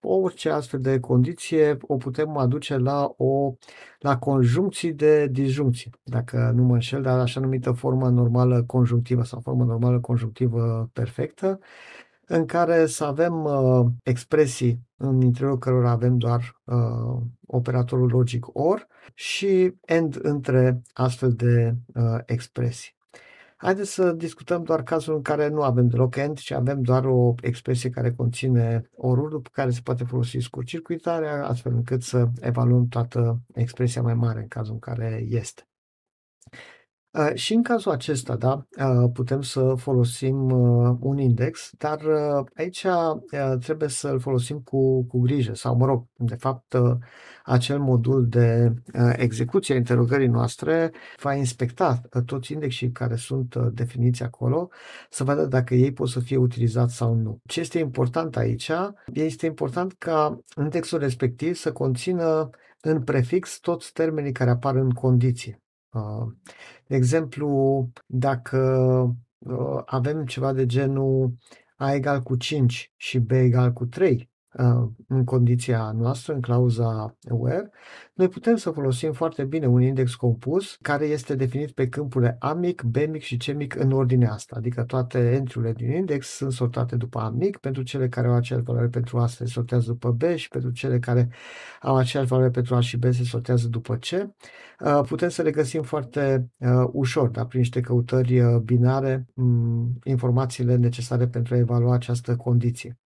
Orice 0.00 0.50
astfel 0.50 0.80
de 0.80 1.00
condiție 1.00 1.76
o 1.80 1.96
putem 1.96 2.36
aduce 2.36 2.76
la, 2.76 3.14
o, 3.16 3.54
la 3.98 4.18
conjuncții 4.18 4.92
de 4.92 5.26
disjuncție, 5.26 5.90
dacă 6.02 6.52
nu 6.54 6.62
mă 6.62 6.74
înșel, 6.74 7.02
dar 7.02 7.18
așa 7.18 7.40
numită 7.40 7.72
formă 7.72 8.08
normală 8.08 8.62
conjunctivă 8.62 9.22
sau 9.22 9.40
formă 9.40 9.64
normală 9.64 10.00
conjunctivă 10.00 10.90
perfectă, 10.92 11.58
în 12.26 12.46
care 12.46 12.86
să 12.86 13.04
avem 13.04 13.44
uh, 13.44 13.86
expresii 14.02 14.80
în 14.96 15.20
interiorul 15.20 15.58
cărora 15.58 15.90
avem 15.90 16.18
doar 16.18 16.60
uh, 16.64 17.22
operatorul 17.46 18.10
logic 18.10 18.46
OR 18.52 18.86
și 19.14 19.74
AND 19.86 20.18
între 20.22 20.82
astfel 20.92 21.32
de 21.32 21.74
uh, 21.94 22.18
expresii. 22.26 23.00
Haideți 23.56 23.92
să 23.92 24.12
discutăm 24.12 24.62
doar 24.62 24.82
cazul 24.82 25.14
în 25.14 25.22
care 25.22 25.48
nu 25.48 25.62
avem 25.62 25.88
deloc 25.88 26.16
AND, 26.16 26.38
ci 26.38 26.50
avem 26.50 26.82
doar 26.82 27.04
o 27.04 27.34
expresie 27.40 27.90
care 27.90 28.12
conține 28.12 28.90
orul 28.96 29.28
după 29.28 29.48
care 29.52 29.70
se 29.70 29.80
poate 29.84 30.04
folosi 30.04 30.38
scurt-circuitarea, 30.38 31.46
astfel 31.46 31.72
încât 31.74 32.02
să 32.02 32.28
evaluăm 32.40 32.88
toată 32.88 33.40
expresia 33.54 34.02
mai 34.02 34.14
mare 34.14 34.40
în 34.40 34.48
cazul 34.48 34.72
în 34.72 34.78
care 34.78 35.24
este. 35.28 35.66
Uh, 37.12 37.34
și 37.34 37.54
în 37.54 37.62
cazul 37.62 37.92
acesta, 37.92 38.36
da, 38.36 38.66
uh, 38.78 39.10
putem 39.12 39.42
să 39.42 39.74
folosim 39.74 40.50
uh, 40.50 40.96
un 41.00 41.18
index, 41.18 41.70
dar 41.78 42.00
aici 42.56 42.86
trebuie 43.60 43.88
să-l 43.88 44.20
folosim 44.20 44.60
cu, 44.60 45.04
cu 45.04 45.18
grijă 45.20 45.54
sau, 45.54 45.76
mă 45.76 45.86
rog, 45.86 46.06
de 46.16 46.34
fapt, 46.34 46.76
acel 47.44 47.78
modul 47.78 48.26
de 48.28 48.74
execuție 49.16 49.74
a 49.74 49.76
interogării 49.76 50.26
noastre 50.26 50.92
va 51.20 51.34
inspecta 51.34 52.00
toți 52.26 52.52
indexii 52.52 52.90
care 52.90 53.16
sunt 53.16 53.56
definiți 53.56 54.22
acolo, 54.22 54.68
să 55.10 55.24
vadă 55.24 55.46
dacă 55.46 55.74
ei 55.74 55.92
pot 55.92 56.08
să 56.08 56.20
fie 56.20 56.36
utilizați 56.36 56.96
sau 56.96 57.14
nu. 57.14 57.38
Ce 57.44 57.60
este 57.60 57.78
important 57.78 58.36
aici? 58.36 58.70
Este 59.12 59.46
important 59.46 59.92
ca 59.98 60.38
indexul 60.56 60.98
respectiv 60.98 61.54
să 61.54 61.72
conțină 61.72 62.50
în 62.80 63.02
prefix 63.02 63.58
toți 63.60 63.92
termenii 63.92 64.32
care 64.32 64.50
apar 64.50 64.76
în 64.76 64.90
condiție. 64.90 65.62
De 66.86 66.96
exemplu, 66.96 67.88
dacă 68.06 68.58
avem 69.86 70.24
ceva 70.24 70.52
de 70.52 70.66
genul 70.66 71.36
A 71.76 71.92
egal 71.92 72.22
cu 72.22 72.36
5 72.36 72.92
și 72.96 73.18
B 73.18 73.30
egal 73.30 73.72
cu 73.72 73.86
3, 73.86 74.30
în 75.08 75.24
condiția 75.24 75.92
noastră, 75.92 76.34
în 76.34 76.40
clauza 76.40 77.16
where, 77.30 77.70
noi 78.14 78.28
putem 78.28 78.56
să 78.56 78.70
folosim 78.70 79.12
foarte 79.12 79.44
bine 79.44 79.66
un 79.66 79.82
index 79.82 80.14
compus 80.14 80.78
care 80.80 81.04
este 81.04 81.34
definit 81.34 81.70
pe 81.70 81.88
câmpurile 81.88 82.36
A 82.40 82.52
mic, 82.52 82.82
B 82.82 82.96
mic 82.96 83.22
și 83.22 83.36
C 83.36 83.54
mic 83.54 83.74
în 83.74 83.92
ordinea 83.92 84.32
asta, 84.32 84.56
adică 84.58 84.82
toate 84.82 85.18
entry 85.18 85.72
din 85.74 85.90
index 85.92 86.26
sunt 86.28 86.52
sortate 86.52 86.96
după 86.96 87.18
A 87.18 87.30
mic, 87.30 87.56
pentru 87.56 87.82
cele 87.82 88.08
care 88.08 88.26
au 88.26 88.34
aceeași 88.34 88.64
valoare 88.64 88.88
pentru 88.88 89.18
A 89.18 89.26
se 89.26 89.46
sortează 89.46 89.86
după 89.86 90.10
B 90.10 90.22
și 90.34 90.48
pentru 90.48 90.70
cele 90.70 90.98
care 90.98 91.28
au 91.80 91.96
aceeași 91.96 92.28
valoare 92.28 92.50
pentru 92.50 92.74
A 92.74 92.80
și 92.80 92.96
B 92.96 93.04
se 93.04 93.24
sortează 93.24 93.68
după 93.68 93.96
C. 93.96 94.06
Putem 95.06 95.28
să 95.28 95.42
le 95.42 95.50
găsim 95.50 95.82
foarte 95.82 96.50
ușor, 96.92 97.28
da, 97.28 97.46
prin 97.46 97.60
niște 97.60 97.80
căutări 97.80 98.42
binare, 98.64 99.26
informațiile 100.04 100.76
necesare 100.76 101.26
pentru 101.26 101.54
a 101.54 101.58
evalua 101.58 101.94
această 101.94 102.36
condiție. 102.36 102.98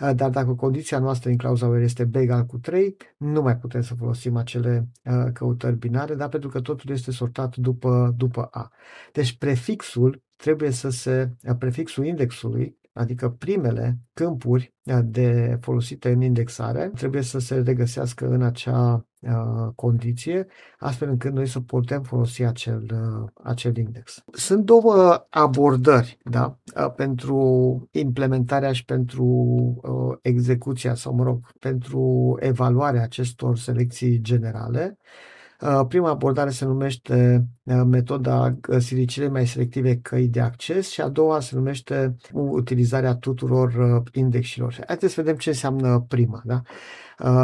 Uh, 0.00 0.10
dar 0.14 0.30
dacă 0.30 0.54
condiția 0.54 0.98
noastră 0.98 1.30
în 1.30 1.36
clauza 1.36 1.66
where 1.66 1.84
este 1.84 2.04
b 2.04 2.14
egal 2.16 2.44
cu 2.44 2.58
3, 2.58 2.96
nu 3.16 3.42
mai 3.42 3.56
putem 3.56 3.80
să 3.80 3.94
folosim 3.94 4.36
acele 4.36 4.88
uh, 5.04 5.32
căutări 5.32 5.76
binare, 5.76 6.14
dar 6.14 6.28
pentru 6.28 6.48
că 6.48 6.60
totul 6.60 6.90
este 6.90 7.10
sortat 7.10 7.56
după, 7.56 8.14
după 8.16 8.48
A. 8.50 8.72
Deci 9.12 9.36
prefixul 9.38 10.22
trebuie 10.36 10.70
să 10.70 10.88
se, 10.88 11.30
uh, 11.42 11.56
prefixul 11.58 12.04
indexului 12.06 12.78
adică 12.96 13.28
primele 13.30 13.98
câmpuri 14.12 14.74
de 15.04 15.58
folosite 15.60 16.10
în 16.10 16.20
indexare 16.20 16.90
trebuie 16.94 17.22
să 17.22 17.38
se 17.38 17.54
regăsească 17.54 18.28
în 18.28 18.42
acea 18.42 19.06
uh, 19.20 19.72
condiție, 19.74 20.46
astfel 20.78 21.08
încât 21.08 21.32
noi 21.32 21.46
să 21.46 21.60
putem 21.60 22.02
folosi 22.02 22.42
acel, 22.42 22.90
uh, 22.92 23.28
acel 23.42 23.76
index. 23.76 24.24
Sunt 24.32 24.64
două 24.64 25.26
abordări 25.30 26.18
da, 26.24 26.58
uh, 26.76 26.92
pentru 26.96 27.88
implementarea 27.90 28.72
și 28.72 28.84
pentru 28.84 29.24
uh, 29.24 30.18
execuția 30.22 30.94
sau, 30.94 31.14
mă 31.14 31.22
rog, 31.22 31.46
pentru 31.58 32.36
evaluarea 32.40 33.02
acestor 33.02 33.56
selecții 33.56 34.20
generale. 34.20 34.98
Uh, 35.60 35.86
prima 35.88 36.10
abordare 36.10 36.50
se 36.50 36.64
numește 36.64 37.46
uh, 37.62 37.82
metoda 37.86 38.50
găsirii 38.50 39.06
cele 39.06 39.28
mai 39.28 39.46
selective 39.46 39.96
căi 39.96 40.28
de 40.28 40.40
acces 40.40 40.90
și 40.90 41.00
a 41.00 41.08
doua 41.08 41.40
se 41.40 41.54
numește 41.54 42.16
utilizarea 42.32 43.14
tuturor 43.14 43.74
uh, 43.74 44.02
indexilor. 44.12 44.78
Haideți 44.86 45.14
să 45.14 45.20
vedem 45.20 45.36
ce 45.36 45.48
înseamnă 45.48 46.04
prima. 46.08 46.42
Da? 46.44 46.62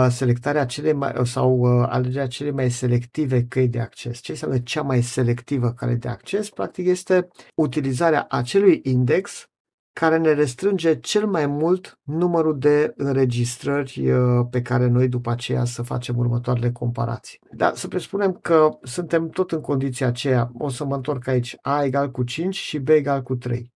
Selectarea 0.08 0.66
cele 0.66 0.92
mai, 0.92 1.12
sau 1.22 1.64
alegerea 1.64 2.26
cele 2.26 2.50
mai 2.50 2.70
selective 2.70 3.44
căi 3.44 3.68
de 3.68 3.80
acces. 3.80 4.18
Ce 4.18 4.30
înseamnă 4.30 4.58
cea 4.58 4.82
mai 4.82 5.02
selectivă 5.02 5.72
cale 5.72 5.94
de 5.94 6.08
acces? 6.08 6.50
Practic 6.50 6.86
este 6.86 7.28
utilizarea 7.54 8.26
acelui 8.28 8.80
index 8.82 9.50
care 9.92 10.16
ne 10.16 10.32
restrânge 10.32 11.00
cel 11.00 11.26
mai 11.26 11.46
mult 11.46 11.98
numărul 12.02 12.58
de 12.58 12.92
înregistrări 12.96 14.10
uh, 14.10 14.46
pe 14.50 14.62
care 14.62 14.86
noi 14.86 15.08
după 15.08 15.30
aceea 15.30 15.64
să 15.64 15.82
facem 15.82 16.16
următoarele 16.16 16.72
comparații. 16.72 17.38
Dar 17.50 17.74
să 17.74 17.88
presupunem 17.88 18.32
că 18.32 18.78
suntem 18.82 19.28
tot 19.28 19.52
în 19.52 19.60
condiția 19.60 20.06
aceea, 20.06 20.50
o 20.58 20.68
să 20.68 20.84
mă 20.84 20.94
întorc 20.94 21.26
aici, 21.26 21.56
A 21.60 21.84
egal 21.84 22.10
cu 22.10 22.22
5 22.22 22.54
și 22.54 22.78
B 22.78 22.88
egal 22.88 23.22
cu 23.22 23.36
3. 23.36 23.72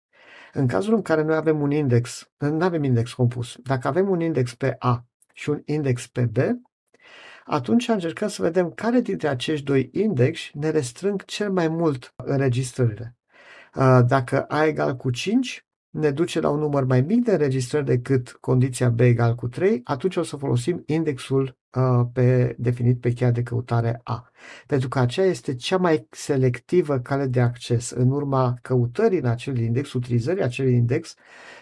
În 0.53 0.67
cazul 0.67 0.93
în 0.93 1.01
care 1.01 1.23
noi 1.23 1.35
avem 1.35 1.61
un 1.61 1.71
index, 1.71 2.29
nu 2.37 2.65
avem 2.65 2.83
index 2.83 3.13
compus, 3.13 3.55
dacă 3.63 3.87
avem 3.87 4.09
un 4.09 4.19
index 4.19 4.53
pe 4.53 4.75
A 4.79 5.05
și 5.33 5.49
un 5.49 5.61
index 5.65 6.07
pe 6.07 6.25
B, 6.25 6.37
atunci 7.45 7.87
încercăm 7.87 8.27
să 8.27 8.41
vedem 8.41 8.71
care 8.71 8.99
dintre 8.99 9.27
acești 9.27 9.65
doi 9.65 9.89
index 9.91 10.39
ne 10.53 10.69
restrâng 10.69 11.25
cel 11.25 11.51
mai 11.51 11.67
mult 11.67 12.13
înregistrările. 12.15 13.15
Uh, 13.75 13.99
dacă 14.07 14.41
A 14.41 14.65
egal 14.65 14.95
cu 14.95 15.09
5, 15.09 15.65
ne 15.93 16.11
duce 16.11 16.39
la 16.39 16.49
un 16.49 16.59
număr 16.59 16.83
mai 16.83 17.01
mic 17.01 17.23
de 17.23 17.31
înregistrări 17.31 17.85
decât 17.85 18.37
condiția 18.39 18.89
B 18.89 18.99
egal 18.99 19.35
cu 19.35 19.47
3, 19.47 19.81
atunci 19.83 20.15
o 20.15 20.23
să 20.23 20.35
folosim 20.35 20.83
indexul 20.85 21.57
uh, 21.73 22.05
pe, 22.13 22.55
definit 22.57 22.99
pe 22.99 23.11
cheia 23.11 23.31
de 23.31 23.43
căutare 23.43 23.99
A. 24.03 24.31
Pentru 24.67 24.87
că 24.87 24.99
aceea 24.99 25.25
este 25.25 25.55
cea 25.55 25.77
mai 25.77 26.07
selectivă 26.09 26.99
cale 26.99 27.25
de 27.25 27.41
acces. 27.41 27.89
În 27.89 28.11
urma 28.11 28.57
căutării 28.61 29.19
în 29.19 29.25
acel 29.25 29.57
index, 29.57 29.93
utilizării 29.93 30.43
acelui 30.43 30.73
index 30.73 31.15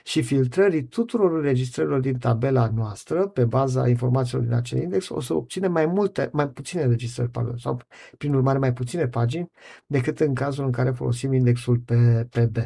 și 0.03 0.21
filtrării 0.21 0.83
tuturor 0.83 1.35
înregistrărilor 1.35 1.99
din 1.99 2.17
tabela 2.17 2.71
noastră 2.75 3.27
pe 3.27 3.45
baza 3.45 3.87
informațiilor 3.87 4.43
din 4.43 4.53
acel 4.53 4.81
index, 4.81 5.09
o 5.09 5.19
să 5.19 5.33
obținem 5.33 5.71
mai 5.71 5.85
multe, 5.85 6.29
mai 6.31 6.49
puține 6.49 6.81
înregistrări, 6.81 7.29
pardon, 7.29 7.57
sau 7.57 7.81
prin 8.17 8.33
urmare 8.33 8.57
mai 8.57 8.73
puține 8.73 9.07
pagini 9.07 9.51
decât 9.85 10.19
în 10.19 10.33
cazul 10.33 10.65
în 10.65 10.71
care 10.71 10.91
folosim 10.91 11.33
indexul 11.33 11.77
pe, 11.77 12.27
pe 12.29 12.45
B. 12.45 12.57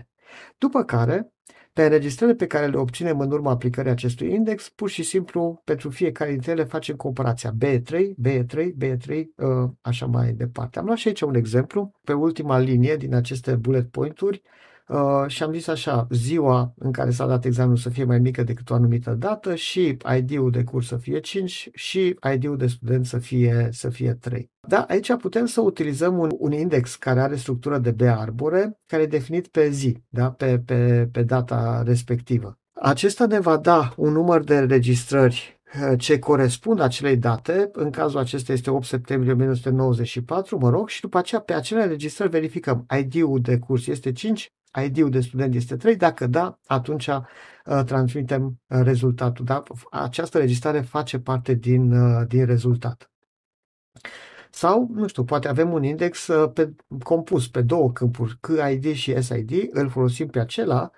După 0.57 0.83
care, 0.83 1.29
pe 1.73 1.83
înregistrările 1.83 2.37
pe 2.37 2.47
care 2.47 2.67
le 2.67 2.77
obținem 2.77 3.19
în 3.19 3.31
urma 3.31 3.51
aplicării 3.51 3.91
acestui 3.91 4.33
index, 4.33 4.69
pur 4.69 4.89
și 4.89 5.03
simplu, 5.03 5.61
pentru 5.63 5.89
fiecare 5.89 6.31
dintre 6.31 6.51
ele 6.51 6.63
facem 6.63 6.95
comparația 6.95 7.51
B3, 7.65 7.99
B3, 8.27 8.67
B3, 8.83 9.23
așa 9.81 10.05
mai 10.05 10.33
departe. 10.33 10.79
Am 10.79 10.85
luat 10.85 10.97
și 10.97 11.07
aici 11.07 11.21
un 11.21 11.35
exemplu, 11.35 11.91
pe 12.03 12.13
ultima 12.13 12.57
linie 12.57 12.95
din 12.95 13.15
aceste 13.15 13.55
bullet 13.55 13.91
point-uri, 13.91 14.41
Uh, 14.87 15.23
și 15.27 15.43
am 15.43 15.53
zis 15.53 15.67
așa, 15.67 16.07
ziua 16.09 16.73
în 16.77 16.91
care 16.91 17.09
s-a 17.09 17.27
dat 17.27 17.45
examenul 17.45 17.77
să 17.77 17.89
fie 17.89 18.03
mai 18.03 18.19
mică 18.19 18.43
decât 18.43 18.69
o 18.69 18.73
anumită 18.73 19.11
dată 19.11 19.55
și 19.55 19.97
ID-ul 20.17 20.51
de 20.51 20.63
curs 20.63 20.87
să 20.87 20.97
fie 20.97 21.19
5 21.19 21.69
și 21.73 22.15
ID-ul 22.33 22.57
de 22.57 22.67
student 22.67 23.05
să 23.05 23.17
fie, 23.17 23.69
să 23.71 23.89
fie 23.89 24.13
3. 24.13 24.51
Da, 24.67 24.85
aici 24.87 25.15
putem 25.15 25.45
să 25.45 25.61
utilizăm 25.61 26.17
un, 26.17 26.29
un 26.37 26.51
index 26.51 26.95
care 26.95 27.19
are 27.19 27.35
structură 27.35 27.77
de 27.77 27.91
B 27.91 28.01
arbore, 28.01 28.79
care 28.85 29.03
e 29.03 29.07
definit 29.07 29.47
pe 29.47 29.69
zi, 29.69 30.03
da, 30.09 30.31
pe, 30.31 30.59
pe, 30.65 31.09
pe 31.11 31.23
data 31.23 31.83
respectivă. 31.85 32.59
Acesta 32.73 33.25
ne 33.25 33.39
va 33.39 33.57
da 33.57 33.93
un 33.97 34.11
număr 34.11 34.43
de 34.43 34.57
înregistrări 34.57 35.61
uh, 35.91 35.99
ce 35.99 36.19
corespund 36.19 36.79
acelei 36.79 37.17
date, 37.17 37.69
în 37.73 37.89
cazul 37.89 38.19
acesta 38.19 38.53
este 38.53 38.69
8 38.69 38.85
septembrie 38.85 39.31
1994, 39.31 40.57
mă 40.57 40.69
rog, 40.69 40.89
și 40.89 41.01
după 41.01 41.17
aceea 41.17 41.41
pe 41.41 41.53
acele 41.53 41.83
înregistrări 41.83 42.29
verificăm 42.29 42.85
ID-ul 42.99 43.39
de 43.41 43.57
curs 43.57 43.87
este 43.87 44.11
5, 44.11 44.53
ID-ul 44.83 45.09
de 45.09 45.19
student 45.19 45.55
este 45.55 45.75
3, 45.75 45.95
dacă 45.95 46.27
da, 46.27 46.59
atunci 46.65 47.07
uh, 47.07 47.83
transmitem 47.85 48.45
uh, 48.67 48.79
rezultatul. 48.83 49.45
Da? 49.45 49.63
Această 49.91 50.37
registrare 50.37 50.81
face 50.81 51.19
parte 51.19 51.53
din, 51.53 51.91
uh, 51.91 52.27
din 52.27 52.45
rezultat. 52.45 53.09
Sau, 54.49 54.89
nu 54.93 55.07
știu, 55.07 55.23
poate 55.23 55.47
avem 55.47 55.73
un 55.73 55.83
index 55.83 56.27
uh, 56.27 56.51
pe, 56.53 56.75
compus 57.03 57.47
pe 57.47 57.61
două 57.61 57.91
câmpuri, 57.91 58.37
KID 58.39 58.93
și 58.93 59.21
SID, 59.21 59.51
îl 59.69 59.89
folosim 59.89 60.27
pe 60.27 60.39
acela 60.39 60.91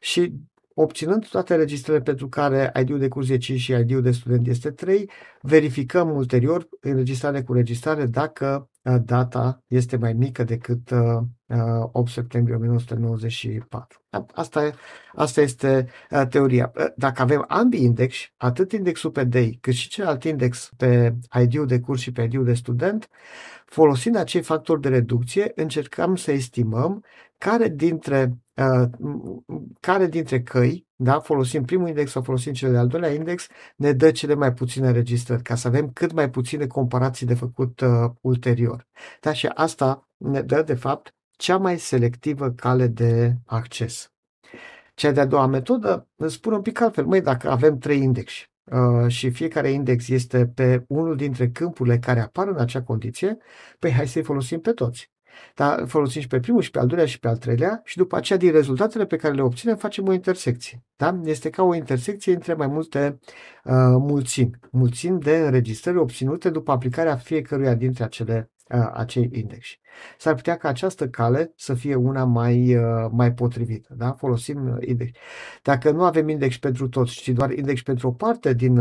și 0.00 0.32
obținând 0.74 1.28
toate 1.28 1.54
registrele 1.54 2.00
pentru 2.00 2.28
care 2.28 2.72
ID-ul 2.80 2.98
de 2.98 3.08
curs 3.08 3.28
e 3.28 3.36
5 3.36 3.60
și 3.60 3.72
ID-ul 3.72 4.02
de 4.02 4.10
student 4.10 4.46
este 4.46 4.70
3, 4.70 5.10
verificăm 5.40 6.10
ulterior 6.10 6.68
înregistrare 6.80 7.42
cu 7.42 7.52
registrare 7.52 8.06
dacă 8.06 8.68
uh, 8.70 8.71
data 8.82 9.62
este 9.66 9.96
mai 9.96 10.12
mică 10.12 10.44
decât 10.44 10.90
8 10.90 11.94
uh, 11.94 12.12
septembrie 12.12 12.56
1994. 12.56 14.02
Asta, 14.34 14.72
asta 15.14 15.40
este 15.40 15.88
teoria. 16.28 16.72
Dacă 16.96 17.22
avem 17.22 17.44
ambii 17.48 17.82
index, 17.82 18.16
atât 18.36 18.72
indexul 18.72 19.10
pe 19.10 19.24
DEI 19.24 19.58
cât 19.60 19.74
și 19.74 19.88
celălalt 19.88 20.24
index 20.24 20.70
pe 20.76 21.14
ID-ul 21.42 21.66
de 21.66 21.80
curs 21.80 22.00
și 22.00 22.12
pe 22.12 22.22
ID-ul 22.22 22.44
de 22.44 22.54
student, 22.54 23.08
folosind 23.66 24.16
acei 24.16 24.42
factori 24.42 24.80
de 24.80 24.88
reducție, 24.88 25.52
încercăm 25.54 26.16
să 26.16 26.32
estimăm 26.32 27.04
care 27.38 27.68
dintre, 27.68 28.22
uh, 28.22 28.36
care 29.80 30.06
dintre 30.06 30.42
căi, 30.42 30.86
da, 30.96 31.20
folosim 31.20 31.64
primul 31.64 31.88
index 31.88 32.10
sau 32.10 32.22
folosim 32.22 32.52
cel 32.52 32.72
de-al 32.72 32.86
doilea 32.86 33.12
index, 33.12 33.46
ne 33.76 33.92
dă 33.92 34.10
cele 34.10 34.34
mai 34.34 34.52
puține 34.52 34.90
registrări, 34.90 35.42
ca 35.42 35.54
să 35.54 35.68
avem 35.68 35.90
cât 35.90 36.12
mai 36.12 36.30
puține 36.30 36.66
comparații 36.66 37.26
de 37.26 37.34
făcut 37.34 37.80
uh, 37.80 38.10
ulterior. 38.20 38.86
Da, 39.20 39.32
și 39.32 39.46
asta 39.46 40.08
ne 40.16 40.42
dă, 40.42 40.62
de 40.62 40.74
fapt, 40.74 41.14
cea 41.30 41.56
mai 41.58 41.78
selectivă 41.78 42.50
cale 42.50 42.86
de 42.86 43.34
acces. 43.46 44.12
Cea 44.94 45.10
de-a 45.10 45.26
doua 45.26 45.46
metodă 45.46 46.08
îți 46.16 46.34
spune 46.34 46.56
un 46.56 46.62
pic 46.62 46.80
altfel. 46.80 47.06
Măi, 47.06 47.20
dacă 47.20 47.50
avem 47.50 47.78
trei 47.78 48.00
indexe 48.00 48.44
uh, 48.64 49.10
și 49.10 49.30
fiecare 49.30 49.70
index 49.70 50.08
este 50.08 50.46
pe 50.46 50.84
unul 50.88 51.16
dintre 51.16 51.50
câmpurile 51.50 51.98
care 51.98 52.20
apar 52.20 52.48
în 52.48 52.58
acea 52.58 52.82
condiție, 52.82 53.36
păi 53.78 53.92
hai 53.92 54.08
să-i 54.08 54.22
folosim 54.22 54.60
pe 54.60 54.72
toți. 54.72 55.11
Dar 55.54 55.86
folosim 55.86 56.20
și 56.20 56.26
pe 56.26 56.40
primul 56.40 56.62
și 56.62 56.70
pe 56.70 56.78
al 56.78 56.86
doilea 56.86 57.06
și 57.06 57.18
pe 57.18 57.28
al 57.28 57.36
treilea 57.36 57.80
și 57.84 57.96
după 57.96 58.16
aceea 58.16 58.38
din 58.38 58.52
rezultatele 58.52 59.06
pe 59.06 59.16
care 59.16 59.34
le 59.34 59.42
obținem 59.42 59.76
facem 59.76 60.08
o 60.08 60.12
intersecție. 60.12 60.82
Da? 60.96 61.20
Este 61.24 61.50
ca 61.50 61.62
o 61.62 61.74
intersecție 61.74 62.34
între 62.34 62.54
mai 62.54 62.66
multe 62.66 63.18
uh, 63.64 63.72
mulțimi. 63.98 64.50
Mulțimi 64.70 65.20
de 65.20 65.36
înregistrări 65.36 65.98
obținute 65.98 66.50
după 66.50 66.72
aplicarea 66.72 67.16
fiecăruia 67.16 67.74
dintre 67.74 68.04
acele 68.04 68.51
acei 68.92 69.30
index. 69.32 69.66
S-ar 70.18 70.34
putea 70.34 70.56
ca 70.56 70.68
această 70.68 71.08
cale 71.08 71.52
să 71.56 71.74
fie 71.74 71.94
una 71.94 72.24
mai, 72.24 72.76
mai 73.10 73.32
potrivită. 73.32 73.94
Da? 73.96 74.12
Folosim 74.12 74.78
index. 74.80 75.18
Dacă 75.62 75.90
nu 75.90 76.04
avem 76.04 76.28
index 76.28 76.58
pentru 76.58 76.88
toți, 76.88 77.14
ci 77.14 77.28
doar 77.28 77.50
index 77.50 77.82
pentru 77.82 78.08
o 78.08 78.12
parte 78.12 78.54
din, 78.54 78.80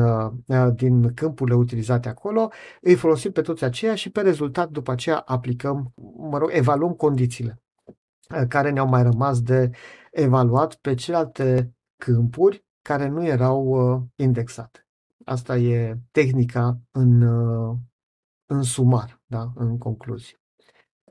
din 0.76 1.14
câmpurile 1.14 1.56
utilizate 1.56 2.10
acolo, 2.10 2.50
îi 2.82 2.96
folosim 2.96 3.32
pe 3.32 3.42
toți 3.42 3.64
aceia 3.64 3.96
și 3.96 4.10
pe 4.10 4.22
rezultat 4.22 4.70
după 4.70 4.92
aceea 4.92 5.18
aplicăm, 5.18 5.94
mă 6.18 6.38
rog, 6.38 6.50
evaluăm 6.54 6.92
condițiile 6.94 7.62
care 8.48 8.70
ne-au 8.70 8.88
mai 8.88 9.04
rămas 9.04 9.42
de 9.42 9.70
evaluat 10.12 10.76
pe 10.76 10.94
celelalte 10.94 11.74
câmpuri 11.98 12.66
care 12.82 13.08
nu 13.08 13.26
erau 13.26 14.10
indexate. 14.16 14.86
Asta 15.26 15.58
e 15.58 15.98
tehnica 16.12 16.80
în, 16.92 17.22
în 18.46 18.62
sumar, 18.62 19.21
da? 19.32 19.52
în 19.56 19.78
concluzie. 19.78 20.36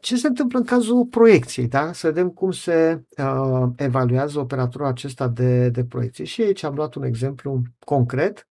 Ce 0.00 0.16
se 0.16 0.26
întâmplă 0.26 0.58
în 0.58 0.64
cazul 0.64 1.06
proiecției? 1.06 1.68
Da? 1.68 1.92
Să 1.92 2.06
vedem 2.06 2.28
cum 2.28 2.50
se 2.50 3.04
uh, 3.18 3.68
evaluează 3.76 4.38
operatorul 4.38 4.86
acesta 4.86 5.28
de, 5.28 5.68
de 5.68 5.84
proiecție. 5.84 6.24
Și 6.24 6.42
aici 6.42 6.62
am 6.62 6.74
luat 6.74 6.94
un 6.94 7.02
exemplu 7.02 7.62
concret 7.84 8.48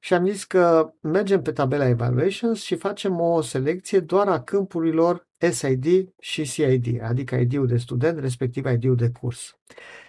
și 0.00 0.14
am 0.14 0.26
zis 0.26 0.44
că 0.44 0.92
mergem 1.00 1.42
pe 1.42 1.52
tabela 1.52 1.88
Evaluations 1.88 2.62
și 2.62 2.74
facem 2.74 3.20
o 3.20 3.40
selecție 3.40 4.00
doar 4.00 4.28
a 4.28 4.42
câmpurilor 4.42 5.28
SID 5.50 6.08
și 6.18 6.44
CID, 6.44 7.02
adică 7.02 7.34
ID-ul 7.34 7.66
de 7.66 7.76
student, 7.76 8.18
respectiv 8.18 8.66
ID-ul 8.66 8.96
de 8.96 9.10
curs. 9.20 9.58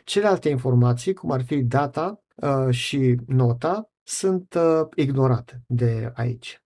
Celelalte 0.03 0.49
informații, 0.49 1.13
cum 1.13 1.31
ar 1.31 1.43
fi 1.43 1.63
data 1.63 2.23
uh, 2.35 2.73
și 2.73 3.15
nota, 3.27 3.89
sunt 4.03 4.53
uh, 4.53 4.87
ignorate 4.95 5.61
de 5.67 6.11
aici. 6.15 6.62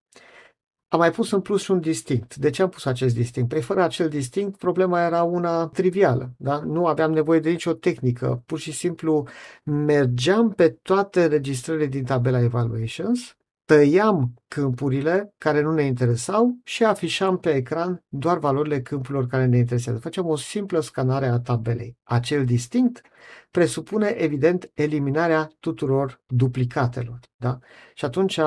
Am 0.89 0.99
mai 0.99 1.11
pus 1.11 1.31
în 1.31 1.41
plus 1.41 1.61
și 1.61 1.71
un 1.71 1.79
distinct. 1.79 2.35
De 2.35 2.49
ce 2.49 2.61
am 2.61 2.69
pus 2.69 2.85
acest 2.85 3.15
distinct? 3.15 3.49
Păi 3.49 3.61
fără 3.61 3.83
acel 3.83 4.09
distinct, 4.09 4.57
problema 4.57 5.01
era 5.01 5.23
una 5.23 5.67
trivială. 5.67 6.33
Da? 6.37 6.59
Nu 6.59 6.85
aveam 6.85 7.11
nevoie 7.11 7.39
de 7.39 7.49
nicio 7.49 7.73
tehnică. 7.73 8.43
Pur 8.45 8.59
și 8.59 8.71
simplu 8.71 9.27
mergeam 9.63 10.51
pe 10.51 10.69
toate 10.69 11.25
registrările 11.25 11.85
din 11.85 12.03
tabela 12.03 12.41
Evaluations, 12.41 13.36
tăiam 13.67 14.33
câmpurile 14.47 15.33
care 15.37 15.61
nu 15.61 15.73
ne 15.73 15.83
interesau 15.83 16.57
și 16.63 16.83
afișam 16.83 17.37
pe 17.37 17.55
ecran 17.55 18.03
doar 18.07 18.37
valorile 18.37 18.81
câmpurilor 18.81 19.27
care 19.27 19.45
ne 19.45 19.57
interesează. 19.57 19.99
Facem 19.99 20.25
o 20.25 20.35
simplă 20.35 20.79
scanare 20.79 21.27
a 21.27 21.39
tabelei. 21.39 21.97
Acel 22.03 22.45
distinct 22.45 23.01
presupune, 23.51 24.07
evident, 24.07 24.71
eliminarea 24.73 25.51
tuturor 25.59 26.21
duplicatelor. 26.27 27.19
Da? 27.35 27.59
Și 27.93 28.05
atunci 28.05 28.39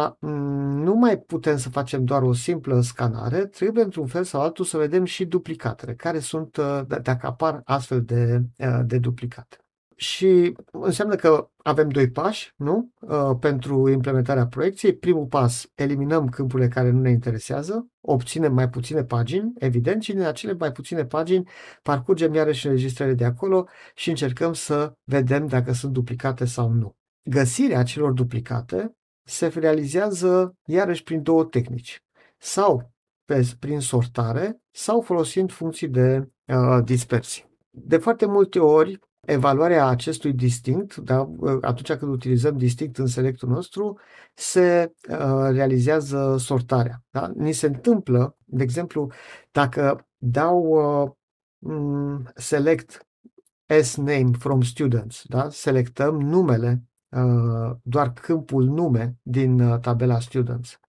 nu 0.85 0.95
mai 0.95 1.19
putem 1.19 1.57
să 1.57 1.69
facem 1.69 2.05
doar 2.05 2.23
o 2.23 2.33
simplă 2.33 2.81
scanare, 2.81 3.47
trebuie 3.47 3.85
într-un 3.85 4.07
fel 4.07 4.25
sau 4.25 4.41
altul 4.41 4.65
să 4.65 4.77
vedem 4.77 5.05
și 5.05 5.25
duplicatele, 5.25 5.95
care 5.95 6.19
sunt, 6.19 6.57
uh, 6.57 6.81
dacă 7.03 7.27
apar 7.27 7.61
astfel 7.65 8.03
de, 8.03 8.43
uh, 8.59 8.81
de 8.85 8.99
duplicate 8.99 9.57
și 10.01 10.57
înseamnă 10.71 11.15
că 11.15 11.51
avem 11.57 11.89
doi 11.89 12.11
pași 12.11 12.53
nu? 12.57 12.91
Uh, 13.01 13.37
pentru 13.41 13.89
implementarea 13.89 14.47
proiecției. 14.47 14.97
Primul 14.97 15.27
pas, 15.27 15.67
eliminăm 15.75 16.29
câmpurile 16.29 16.69
care 16.69 16.91
nu 16.91 17.01
ne 17.01 17.11
interesează, 17.11 17.87
obținem 18.01 18.53
mai 18.53 18.69
puține 18.69 19.05
pagini, 19.05 19.53
evident, 19.59 20.03
și 20.03 20.13
din 20.13 20.23
acele 20.23 20.53
mai 20.59 20.73
puține 20.73 21.05
pagini 21.05 21.49
parcurgem 21.83 22.35
iarăși 22.35 22.67
înregistrările 22.67 23.17
de 23.17 23.25
acolo 23.25 23.67
și 23.95 24.09
încercăm 24.09 24.53
să 24.53 24.93
vedem 25.05 25.47
dacă 25.47 25.73
sunt 25.73 25.93
duplicate 25.93 26.45
sau 26.45 26.71
nu. 26.71 26.97
Găsirea 27.31 27.79
acelor 27.79 28.13
duplicate 28.13 28.97
se 29.27 29.47
realizează 29.47 30.57
iarăși 30.65 31.03
prin 31.03 31.23
două 31.23 31.45
tehnici. 31.45 32.03
Sau 32.39 32.93
pe, 33.25 33.51
prin 33.59 33.81
sortare 33.81 34.61
sau 34.71 35.01
folosind 35.01 35.53
funcții 35.53 35.89
de 35.89 36.29
uh, 36.47 36.85
dispersie. 36.85 37.45
De 37.71 37.97
foarte 37.97 38.27
multe 38.27 38.59
ori, 38.59 38.99
evaluarea 39.21 39.87
acestui 39.87 40.33
distinct, 40.33 40.97
da, 40.97 41.29
atunci 41.61 41.93
când 41.93 42.13
utilizăm 42.13 42.57
distinct 42.57 42.99
în 42.99 43.07
selectul 43.07 43.49
nostru, 43.49 43.99
se 44.35 44.93
uh, 45.09 45.49
realizează 45.51 46.37
sortarea. 46.39 47.03
Da? 47.11 47.33
Ni 47.35 47.53
se 47.53 47.67
întâmplă, 47.67 48.37
de 48.45 48.63
exemplu, 48.63 49.11
dacă 49.51 50.07
dau 50.17 50.63
uh, 51.59 52.21
select 52.35 53.07
s 53.83 53.97
name 53.97 54.31
from 54.39 54.63
students, 54.63 55.23
da? 55.29 55.49
selectăm 55.51 56.21
numele, 56.21 56.83
uh, 57.09 57.77
doar 57.83 58.13
câmpul 58.13 58.65
nume 58.65 59.17
din 59.23 59.61
uh, 59.61 59.79
tabela 59.81 60.21
students. 60.21 60.81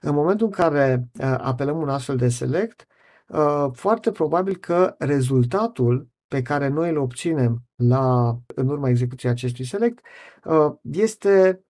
În 0.00 0.14
momentul 0.14 0.46
în 0.46 0.52
care 0.52 1.08
uh, 1.18 1.34
apelăm 1.38 1.80
un 1.80 1.88
astfel 1.88 2.16
de 2.16 2.28
select, 2.28 2.86
uh, 3.28 3.66
foarte 3.72 4.10
probabil 4.10 4.56
că 4.56 4.94
rezultatul 4.98 6.08
pe 6.28 6.42
care 6.42 6.68
noi 6.68 6.90
îl 6.90 6.96
obținem 6.96 7.62
la, 7.74 8.36
în 8.54 8.68
urma 8.68 8.88
execuției 8.88 9.32
acestui 9.32 9.64
select 9.64 10.04
uh, 10.44 10.72
este 10.82 11.64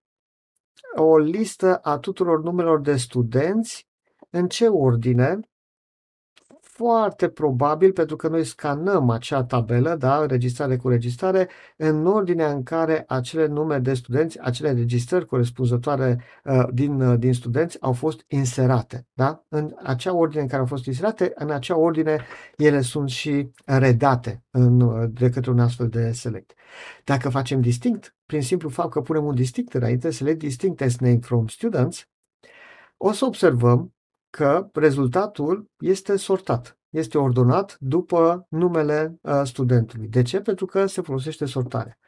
o 0.96 1.18
listă 1.18 1.76
a 1.76 1.98
tuturor 1.98 2.42
numelor 2.42 2.80
de 2.80 2.96
studenți, 2.96 3.88
în 4.30 4.48
ce 4.48 4.68
ordine 4.68 5.40
foarte 6.76 7.28
probabil, 7.28 7.92
pentru 7.92 8.16
că 8.16 8.28
noi 8.28 8.44
scanăm 8.44 9.10
acea 9.10 9.44
tabelă, 9.44 9.94
da, 9.94 10.16
înregistrare 10.20 10.76
cu 10.76 10.88
registrare, 10.88 11.48
în 11.76 12.06
ordinea 12.06 12.50
în 12.50 12.62
care 12.62 13.04
acele 13.08 13.46
nume 13.46 13.78
de 13.78 13.94
studenți, 13.94 14.40
acele 14.40 14.72
registrări 14.72 15.26
corespunzătoare 15.26 16.20
uh, 16.44 16.64
din, 16.72 17.00
uh, 17.00 17.18
din 17.18 17.32
studenți 17.32 17.76
au 17.80 17.92
fost 17.92 18.24
inserate. 18.28 19.06
Da? 19.12 19.44
În 19.48 19.74
acea 19.82 20.14
ordine 20.14 20.42
în 20.42 20.48
care 20.48 20.60
au 20.60 20.66
fost 20.66 20.86
inserate, 20.86 21.32
în 21.34 21.50
acea 21.50 21.76
ordine 21.76 22.20
ele 22.56 22.80
sunt 22.80 23.08
și 23.08 23.50
redate 23.64 24.44
în, 24.50 24.80
uh, 24.80 25.08
de 25.12 25.30
către 25.30 25.50
un 25.50 25.58
astfel 25.58 25.88
de 25.88 26.12
select. 26.12 26.52
Dacă 27.04 27.28
facem 27.28 27.60
distinct, 27.60 28.14
prin 28.26 28.42
simplu 28.42 28.68
fapt 28.68 28.90
că 28.90 29.00
punem 29.00 29.24
un 29.24 29.34
distinct 29.34 29.74
înainte, 29.74 30.10
select 30.10 30.38
distinct 30.38 30.80
as 30.80 30.98
name 30.98 31.18
from 31.20 31.46
students, 31.46 32.08
o 32.96 33.12
să 33.12 33.24
observăm 33.24 33.95
că 34.36 34.68
rezultatul 34.72 35.70
este 35.78 36.16
sortat, 36.16 36.78
este 36.90 37.18
ordonat 37.18 37.76
după 37.80 38.46
numele 38.48 39.18
uh, 39.20 39.40
studentului. 39.44 40.06
De 40.08 40.22
ce? 40.22 40.40
Pentru 40.40 40.66
că 40.66 40.86
se 40.86 41.00
folosește 41.00 41.46
sortarea. 41.46 41.98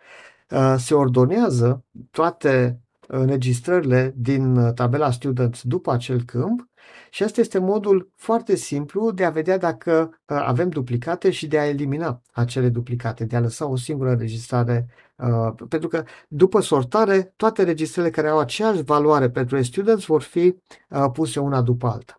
Uh, 0.50 0.74
se 0.78 0.94
ordonează 0.94 1.84
toate 2.10 2.80
înregistrările 3.06 4.14
din 4.16 4.56
uh, 4.56 4.72
tabela 4.72 5.10
Students 5.10 5.62
după 5.62 5.92
acel 5.92 6.22
câmp 6.22 6.68
și 7.10 7.22
asta 7.22 7.40
este 7.40 7.58
modul 7.58 8.10
foarte 8.16 8.56
simplu 8.56 9.10
de 9.10 9.24
a 9.24 9.30
vedea 9.30 9.58
dacă 9.58 10.20
avem 10.24 10.68
duplicate 10.68 11.30
și 11.30 11.46
de 11.46 11.58
a 11.58 11.68
elimina 11.68 12.22
acele 12.32 12.68
duplicate, 12.68 13.24
de 13.24 13.36
a 13.36 13.40
lăsa 13.40 13.66
o 13.66 13.76
singură 13.76 14.10
înregistrare. 14.10 14.86
Pentru 15.68 15.88
că 15.88 16.04
după 16.28 16.60
sortare, 16.60 17.32
toate 17.36 17.62
registrele 17.62 18.10
care 18.10 18.28
au 18.28 18.38
aceeași 18.38 18.82
valoare 18.82 19.30
pentru 19.30 19.62
students 19.62 20.04
vor 20.04 20.22
fi 20.22 20.56
puse 21.12 21.40
una 21.40 21.62
după 21.62 21.86
alta. 21.86 22.17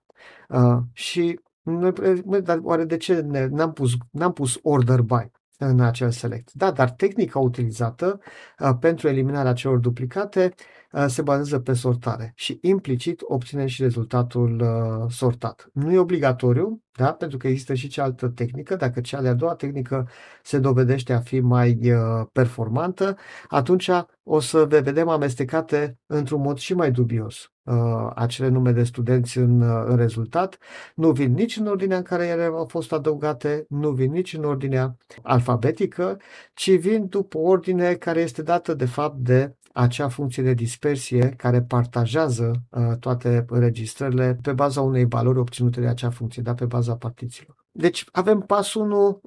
Uh, 0.49 0.77
și 0.93 1.39
noi, 1.63 2.41
dar 2.41 2.59
oare 2.62 2.83
de 2.83 2.97
ce 2.97 3.19
ne, 3.19 3.45
n-am, 3.45 3.73
pus, 3.73 3.91
n-am 4.12 4.33
pus 4.33 4.59
order 4.62 5.01
by 5.01 5.31
în 5.57 5.79
acel 5.79 6.12
select? 6.12 6.53
Da, 6.53 6.71
dar 6.71 6.91
tehnica 6.91 7.39
utilizată 7.39 8.19
uh, 8.59 8.71
pentru 8.79 9.07
eliminarea 9.07 9.53
celor 9.53 9.77
duplicate 9.77 10.53
uh, 10.57 10.79
se 11.08 11.21
bazează 11.21 11.60
pe 11.60 11.73
sortare 11.73 12.34
și 12.36 12.58
implicit 12.62 13.21
obținem 13.23 13.65
și 13.65 13.82
rezultatul 13.82 14.62
uh, 14.62 15.12
sortat. 15.12 15.69
Nu 15.73 15.91
e 15.91 15.97
obligatoriu, 15.97 16.82
da? 16.91 17.13
pentru 17.13 17.38
că 17.38 17.47
există 17.47 17.73
și 17.73 17.88
cealaltă 17.88 18.28
tehnică. 18.28 18.75
Dacă 18.75 19.02
cea 19.02 19.21
de-a 19.21 19.34
doua 19.34 19.56
tehnică 19.56 20.08
se 20.43 20.60
dovedește 20.60 21.13
a 21.13 21.19
fi 21.19 21.39
mai 21.39 21.91
uh, 21.91 22.25
performantă, 22.32 23.15
atunci 23.47 23.89
o 24.23 24.39
să 24.39 24.67
le 24.69 24.80
vedem 24.80 25.08
amestecate 25.08 25.97
într-un 26.06 26.41
mod 26.41 26.58
și 26.58 26.73
mai 26.73 26.91
dubios 26.91 27.52
uh, 27.63 28.12
acele 28.15 28.47
nume 28.47 28.71
de 28.71 28.84
studenți 28.84 29.38
în, 29.38 29.62
uh, 29.62 29.84
în 29.86 29.95
rezultat. 29.95 30.58
Nu 30.95 31.12
vin 31.12 31.34
nici 31.34 31.58
în 31.58 31.67
ordinea 31.67 31.97
în 31.97 32.04
care 32.04 32.25
ele 32.25 32.43
au 32.43 32.65
fost 32.65 32.93
adăugate, 32.93 33.65
nu 33.69 33.91
vin 33.91 34.12
nici 34.12 34.34
în 34.34 34.43
ordinea 34.43 34.97
alfabetică, 35.21 36.17
ci 36.54 36.78
vin 36.78 37.08
după 37.08 37.38
ordine 37.38 37.93
care 37.93 38.19
este 38.19 38.41
dată 38.41 38.73
de 38.73 38.86
fapt 38.86 39.17
de 39.17 39.56
acea 39.80 40.08
funcție 40.08 40.44
de 40.44 40.54
dispersie 40.54 41.30
care 41.38 41.62
partajează 41.62 42.52
uh, 42.70 42.98
toate 43.00 43.46
înregistrările 43.50 44.39
pe 44.42 44.54
baza 44.54 44.82
unei 44.82 45.06
valori 45.06 45.39
obținute 45.39 45.82
de 45.82 45.88
acea 45.88 46.10
funcție, 46.10 46.42
da, 46.42 46.54
pe 46.54 46.65
baza 46.65 46.96
partițiilor. 46.96 47.56
Deci 47.72 48.06
avem 48.12 48.39
pasul 48.39 48.82
1, 48.82 49.22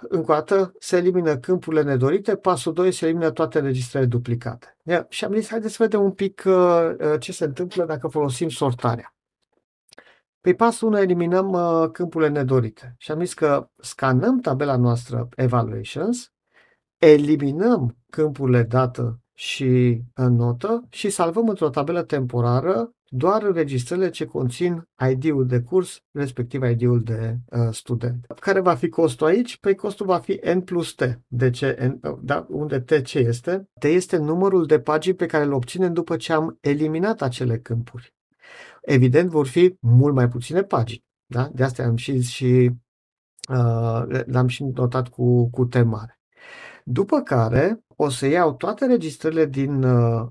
încă 0.00 0.32
o 0.32 0.34
dată, 0.34 0.72
se 0.78 0.96
elimină 0.96 1.36
câmpurile 1.36 1.82
nedorite, 1.82 2.36
pasul 2.36 2.72
2 2.72 2.92
se 2.92 3.04
elimină 3.04 3.30
toate 3.30 3.58
înregistrările 3.58 4.10
duplicate. 4.10 4.76
Yeah. 4.82 5.04
Și 5.08 5.24
am 5.24 5.34
zis, 5.34 5.48
haideți 5.48 5.74
să 5.74 5.82
vedem 5.82 6.02
un 6.02 6.10
pic 6.10 6.42
uh, 6.46 6.54
uh, 6.98 7.20
ce 7.20 7.32
se 7.32 7.44
întâmplă 7.44 7.84
dacă 7.84 8.08
folosim 8.08 8.48
sortarea. 8.48 9.14
Pe 10.40 10.54
pasul 10.54 10.88
1 10.88 10.98
eliminăm 10.98 11.52
uh, 11.52 11.90
câmpurile 11.92 12.30
nedorite 12.30 12.94
și 12.98 13.10
am 13.10 13.20
zis 13.20 13.34
că 13.34 13.68
scanăm 13.76 14.40
tabela 14.40 14.76
noastră 14.76 15.28
Evaluations, 15.36 16.32
eliminăm 16.98 17.96
câmpurile 18.10 18.62
dată 18.62 19.20
și 19.38 20.02
în 20.14 20.34
notă 20.34 20.86
și 20.90 21.10
salvăm 21.10 21.48
într-o 21.48 21.68
tabelă 21.68 22.02
temporară 22.02 22.90
doar 23.08 23.42
înregistrările 23.42 24.10
ce 24.10 24.24
conțin 24.24 24.88
ID-ul 25.10 25.46
de 25.46 25.60
curs, 25.60 26.02
respectiv 26.12 26.62
ID-ul 26.62 27.02
de 27.02 27.36
uh, 27.50 27.68
student. 27.70 28.26
Care 28.40 28.60
va 28.60 28.74
fi 28.74 28.88
costul 28.88 29.26
aici? 29.26 29.58
Păi 29.58 29.74
costul 29.74 30.06
va 30.06 30.18
fi 30.18 30.40
N 30.54 30.58
plus 30.58 30.94
T. 30.94 31.20
De 31.26 31.50
ce? 31.50 31.98
N, 32.02 32.06
uh, 32.08 32.18
da, 32.22 32.46
unde 32.48 32.80
T 32.80 33.02
ce 33.02 33.18
este? 33.18 33.68
T 33.80 33.84
este 33.84 34.16
numărul 34.16 34.66
de 34.66 34.80
pagini 34.80 35.16
pe 35.16 35.26
care 35.26 35.44
îl 35.44 35.52
obținem 35.52 35.92
după 35.92 36.16
ce 36.16 36.32
am 36.32 36.58
eliminat 36.60 37.22
acele 37.22 37.58
câmpuri. 37.58 38.14
Evident, 38.82 39.30
vor 39.30 39.46
fi 39.46 39.76
mult 39.80 40.14
mai 40.14 40.28
puține 40.28 40.62
pagini. 40.62 41.04
Da? 41.26 41.50
De 41.52 41.62
asta 41.62 41.82
am 41.82 41.96
și, 41.96 42.22
și 42.22 42.70
uh, 43.48 44.24
l-am 44.26 44.46
și 44.46 44.64
notat 44.64 45.08
cu, 45.08 45.50
cu 45.50 45.64
T 45.64 45.82
mare. 45.84 46.20
După 46.88 47.20
care 47.20 47.84
o 47.96 48.08
să 48.08 48.26
iau 48.26 48.54
toate 48.54 48.86
registrările 48.86 49.46
din 49.46 49.82
uh, 49.82 50.26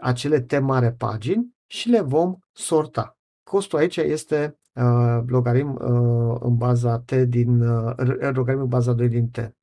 acele 0.00 0.40
T 0.40 0.60
mare 0.60 0.92
pagini 0.92 1.54
și 1.66 1.88
le 1.88 2.00
vom 2.00 2.36
sorta. 2.52 3.18
Costul 3.42 3.78
aici 3.78 3.96
este 3.96 4.58
uh, 4.72 5.22
logaritm 5.26 5.70
uh, 5.70 6.36
în 6.40 6.56
baza 6.56 6.98
T 6.98 7.12
din 7.12 7.60
uh, 7.60 7.92
logaritm 8.32 8.62
în 8.62 8.68
baza 8.68 8.92
2 8.92 9.08
din 9.08 9.28
T. 9.28 9.54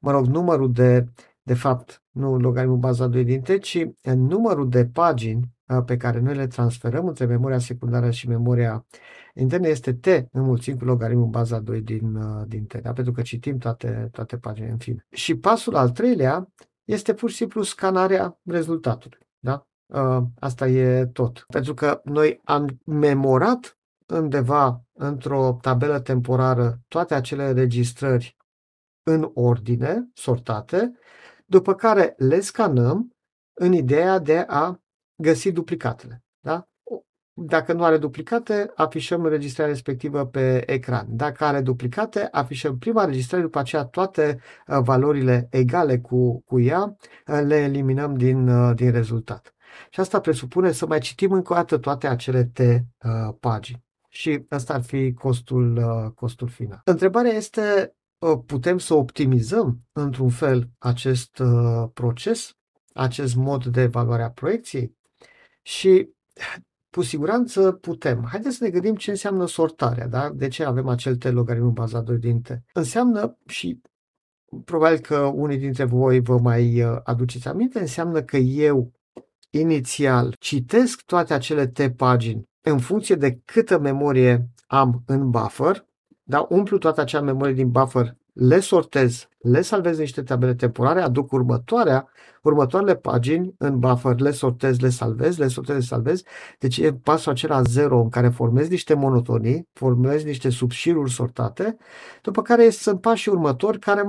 Mă 0.00 0.10
rog, 0.10 0.26
numărul 0.26 0.72
de 0.72 1.06
de 1.46 1.54
fapt, 1.54 2.02
nu 2.10 2.38
logaritmul 2.38 2.78
baza 2.78 3.06
2 3.06 3.24
din 3.24 3.40
T, 3.40 3.58
ci 3.60 3.86
numărul 4.14 4.68
de 4.68 4.86
pagini 4.86 5.40
uh, 5.40 5.48
pe 5.86 5.96
care 5.96 6.20
noi 6.20 6.34
le 6.34 6.46
transferăm 6.46 7.06
între 7.06 7.24
memoria 7.24 7.58
secundară 7.58 8.10
și 8.10 8.28
memoria 8.28 8.86
internă 9.34 9.68
este 9.68 9.92
T 9.92 10.06
înmulțit 10.32 10.78
cu 10.78 10.84
logaritmul 10.84 11.26
baza 11.26 11.58
2 11.58 11.80
din, 11.80 12.14
uh, 12.14 12.42
din 12.46 12.64
T, 12.64 12.74
da? 12.74 12.92
pentru 12.92 13.12
că 13.12 13.22
citim 13.22 13.58
toate, 13.58 14.08
toate 14.12 14.38
paginile 14.38 14.72
în 14.72 14.78
fine. 14.78 15.06
Și 15.10 15.36
pasul 15.36 15.76
al 15.76 15.90
treilea 15.90 16.52
este 16.84 17.14
pur 17.14 17.30
și 17.30 17.36
simplu 17.36 17.62
scanarea 17.62 18.40
rezultatului. 18.44 19.18
Da? 19.38 19.66
Uh, 19.86 20.22
asta 20.38 20.68
e 20.68 21.06
tot. 21.06 21.44
Pentru 21.48 21.74
că 21.74 22.00
noi 22.04 22.40
am 22.44 22.80
memorat 22.84 23.78
undeva 24.06 24.84
într-o 24.92 25.58
tabelă 25.60 26.00
temporară 26.00 26.80
toate 26.88 27.14
acele 27.14 27.52
registrări 27.52 28.36
în 29.02 29.30
ordine, 29.34 30.10
sortate, 30.14 30.92
după 31.46 31.74
care 31.74 32.14
le 32.16 32.40
scanăm 32.40 33.16
în 33.54 33.72
ideea 33.72 34.18
de 34.18 34.44
a 34.48 34.80
găsi 35.16 35.52
duplicatele. 35.52 36.24
Da? 36.40 36.68
Dacă 37.38 37.72
nu 37.72 37.84
are 37.84 37.98
duplicate, 37.98 38.70
afișăm 38.74 39.24
înregistrarea 39.24 39.72
respectivă 39.72 40.26
pe 40.26 40.72
ecran. 40.72 41.06
Dacă 41.08 41.44
are 41.44 41.60
duplicate, 41.60 42.28
afișăm 42.30 42.78
prima 42.78 43.02
înregistrare, 43.02 43.42
după 43.42 43.58
aceea 43.58 43.84
toate 43.84 44.40
uh, 44.66 44.78
valorile 44.82 45.46
egale 45.50 45.98
cu, 45.98 46.40
cu 46.40 46.60
ea 46.60 46.96
uh, 47.26 47.40
le 47.44 47.56
eliminăm 47.56 48.16
din, 48.16 48.48
uh, 48.48 48.74
din 48.74 48.90
rezultat. 48.90 49.54
Și 49.90 50.00
asta 50.00 50.20
presupune 50.20 50.72
să 50.72 50.86
mai 50.86 50.98
citim 50.98 51.32
încă 51.32 51.52
o 51.52 51.56
dată 51.56 51.78
toate 51.78 52.06
acele 52.06 52.44
T 52.44 52.58
uh, 52.58 53.34
pagini. 53.40 53.84
Și 54.08 54.46
ăsta 54.50 54.74
ar 54.74 54.82
fi 54.82 55.12
costul, 55.12 55.76
uh, 55.76 56.12
costul 56.14 56.48
final. 56.48 56.80
Întrebarea 56.84 57.32
este, 57.32 57.94
uh, 58.18 58.38
putem 58.46 58.78
să 58.78 58.94
optimizăm 58.94 59.80
într-un 59.92 60.28
fel 60.28 60.70
acest 60.78 61.38
uh, 61.38 61.88
proces, 61.92 62.50
acest 62.94 63.34
mod 63.34 63.64
de 63.64 63.80
evaluare 63.80 64.22
a 64.22 64.30
proiecției? 64.30 64.95
Și 65.66 66.08
cu 66.94 67.02
siguranță 67.02 67.72
putem. 67.72 68.26
Haideți 68.30 68.56
să 68.56 68.64
ne 68.64 68.70
gândim 68.70 68.94
ce 68.94 69.10
înseamnă 69.10 69.46
sortarea, 69.46 70.08
da? 70.08 70.30
De 70.30 70.48
ce 70.48 70.64
avem 70.64 70.88
acel 70.88 71.16
T 71.16 71.24
logaritm 71.24 71.72
bazat 71.72 72.04
2 72.04 72.18
din 72.18 72.40
T? 72.40 72.48
Înseamnă 72.72 73.38
și 73.46 73.80
probabil 74.64 74.98
că 74.98 75.18
unii 75.18 75.58
dintre 75.58 75.84
voi 75.84 76.20
vă 76.20 76.38
mai 76.38 76.82
uh, 76.82 76.96
aduceți 77.04 77.48
aminte, 77.48 77.78
înseamnă 77.78 78.22
că 78.22 78.36
eu 78.36 78.92
inițial 79.50 80.34
citesc 80.38 81.02
toate 81.02 81.34
acele 81.34 81.66
T 81.66 81.96
pagini 81.96 82.48
în 82.60 82.78
funcție 82.78 83.14
de 83.14 83.40
câtă 83.44 83.78
memorie 83.78 84.50
am 84.66 85.02
în 85.06 85.30
buffer, 85.30 85.86
da, 86.22 86.46
umplu 86.48 86.78
toată 86.78 87.00
acea 87.00 87.20
memorie 87.20 87.54
din 87.54 87.70
buffer, 87.70 88.16
le 88.38 88.60
sortez, 88.60 89.28
le 89.38 89.62
salvez 89.62 89.98
niște 89.98 90.22
tabele 90.22 90.54
temporare, 90.54 91.00
aduc 91.00 91.32
următoarea, 91.32 92.08
următoarele 92.42 92.96
pagini 92.96 93.54
în 93.58 93.78
buffer, 93.78 94.20
le 94.20 94.30
sortez, 94.30 94.78
le 94.78 94.88
salvez, 94.88 95.36
le 95.38 95.48
sortez, 95.48 95.74
le 95.74 95.80
salvez. 95.80 96.22
Deci 96.58 96.78
e 96.78 96.92
pasul 96.92 97.32
acela 97.32 97.62
zero 97.62 98.00
în 98.00 98.08
care 98.08 98.28
formez 98.28 98.68
niște 98.68 98.94
monotonii, 98.94 99.68
formez 99.72 100.24
niște 100.24 100.50
subșiruri 100.50 101.10
sortate, 101.10 101.76
după 102.22 102.42
care 102.42 102.70
sunt 102.70 103.00
pașii 103.00 103.32
următori 103.32 103.78
care, 103.78 104.02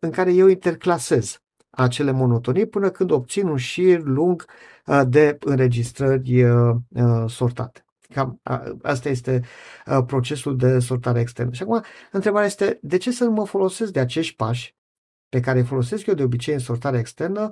în 0.00 0.10
care 0.10 0.32
eu 0.32 0.46
interclasez 0.46 1.38
acele 1.70 2.10
monotonii 2.10 2.66
până 2.66 2.90
când 2.90 3.10
obțin 3.10 3.48
un 3.48 3.56
șir 3.56 4.02
lung 4.02 4.44
uh, 4.86 5.02
de 5.08 5.36
înregistrări 5.40 6.42
uh, 6.42 6.74
uh, 6.88 7.24
sortate. 7.26 7.83
Cam 8.14 8.40
asta 8.82 9.08
este 9.08 9.42
procesul 10.06 10.56
de 10.56 10.78
sortare 10.78 11.20
externă. 11.20 11.52
Și 11.52 11.62
acum, 11.62 11.82
întrebarea 12.12 12.46
este, 12.46 12.78
de 12.82 12.96
ce 12.96 13.10
să 13.10 13.24
nu 13.24 13.30
mă 13.30 13.46
folosesc 13.46 13.92
de 13.92 14.00
acești 14.00 14.36
pași 14.36 14.76
pe 15.28 15.40
care 15.40 15.58
îi 15.58 15.64
folosesc 15.64 16.06
eu 16.06 16.14
de 16.14 16.22
obicei 16.22 16.54
în 16.54 16.60
sortare 16.60 16.98
externă 16.98 17.50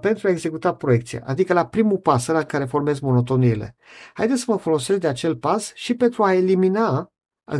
pentru 0.00 0.28
a 0.28 0.30
executa 0.30 0.74
proiecția, 0.74 1.22
adică 1.26 1.52
la 1.52 1.66
primul 1.66 1.98
pas, 1.98 2.26
la 2.26 2.42
care 2.42 2.64
formez 2.64 3.00
monotoniile. 3.00 3.76
Haideți 4.14 4.40
să 4.40 4.46
mă 4.48 4.56
folosesc 4.56 5.00
de 5.00 5.06
acel 5.06 5.36
pas 5.36 5.72
și 5.74 5.94
pentru 5.94 6.22
a 6.22 6.34
elimina 6.34 7.12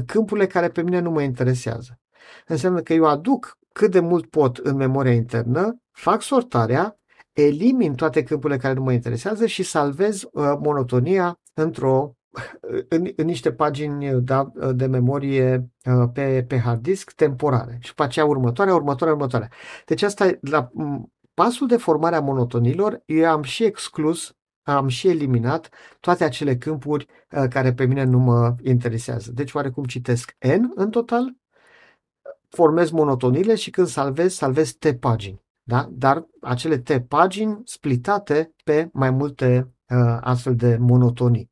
câmpurile 0.07 0.47
care 0.47 0.68
pe 0.68 0.83
mine 0.83 0.99
nu 0.99 1.11
mă 1.11 1.23
interesează. 1.23 2.01
Înseamnă 2.47 2.81
că 2.81 2.92
eu 2.92 3.05
aduc 3.05 3.59
cât 3.73 3.90
de 3.90 4.01
mult 4.01 4.27
pot 4.27 4.57
în 4.57 4.77
memoria 4.77 5.12
internă, 5.12 5.77
fac 5.90 6.23
sortarea, 6.23 6.97
elimin 7.33 7.95
toate 7.95 8.23
câmpurile 8.23 8.59
care 8.59 8.75
nu 8.75 8.83
mă 8.83 8.92
interesează 8.92 9.47
și 9.47 9.62
salvez 9.62 10.23
uh, 10.23 10.53
monotonia 10.62 11.40
într-o 11.55 12.16
în, 12.88 13.09
în 13.16 13.27
niște 13.27 13.53
pagini 13.53 14.21
da, 14.21 14.53
de 14.75 14.87
memorie 14.87 15.71
uh, 15.85 16.09
pe, 16.12 16.45
pe 16.49 16.59
hard 16.59 16.83
disk 16.83 17.12
temporare 17.12 17.79
și 17.81 17.95
pe 17.95 18.03
aceea 18.03 18.25
următoarea, 18.25 18.75
următoarea, 18.75 19.14
următoarea. 19.14 19.49
Deci 19.87 20.03
asta, 20.03 20.31
la 20.40 20.71
pasul 21.35 21.66
de 21.66 21.77
formare 21.77 22.16
a 22.16 22.21
monotonilor, 22.21 23.03
eu 23.07 23.31
am 23.31 23.42
și 23.42 23.64
exclus, 23.64 24.37
am 24.62 24.88
și 24.88 25.09
eliminat 25.09 25.68
toate 26.01 26.25
acele 26.25 26.57
câmpuri 26.57 27.07
uh, 27.31 27.45
care 27.49 27.73
pe 27.73 27.87
mine 27.87 28.05
nu 28.05 28.18
mă 28.18 28.55
interesează. 28.62 29.33
Deci 29.33 29.53
oarecum 29.53 29.85
citesc 29.85 30.37
N 30.38 30.71
în 30.75 30.90
total, 30.90 31.37
formez 32.49 32.90
monotonile 32.90 33.55
și 33.55 33.71
când 33.71 33.87
salvez, 33.87 34.35
salvez 34.35 34.73
T 34.73 34.92
pagini. 34.92 35.42
Da? 35.62 35.88
Dar 35.90 36.27
acele 36.40 36.79
T 36.79 36.99
pagini 37.09 37.61
splitate 37.64 38.55
pe 38.64 38.88
mai 38.92 39.11
multe 39.11 39.73
uh, 39.88 40.18
astfel 40.21 40.57
de 40.57 40.77
monotonii. 40.77 41.51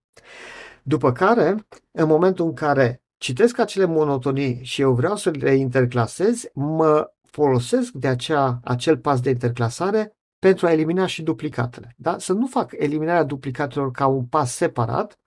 După 0.90 1.12
care, 1.12 1.66
în 1.90 2.06
momentul 2.06 2.44
în 2.44 2.52
care 2.52 3.02
citesc 3.16 3.58
acele 3.58 3.84
monotonii 3.84 4.60
și 4.62 4.80
eu 4.80 4.92
vreau 4.92 5.16
să 5.16 5.30
le 5.30 5.54
interclasez, 5.54 6.44
mă 6.54 7.10
folosesc 7.24 7.92
de 7.92 8.08
acea, 8.08 8.60
acel 8.64 8.98
pas 8.98 9.20
de 9.20 9.30
interclasare 9.30 10.16
pentru 10.38 10.66
a 10.66 10.72
elimina 10.72 11.06
și 11.06 11.22
duplicatele. 11.22 11.94
Da? 11.96 12.18
Să 12.18 12.32
nu 12.32 12.46
fac 12.46 12.72
eliminarea 12.76 13.22
duplicatelor 13.22 13.90
ca 13.90 14.06
un 14.06 14.24
pas 14.24 14.54
separat, 14.54 15.18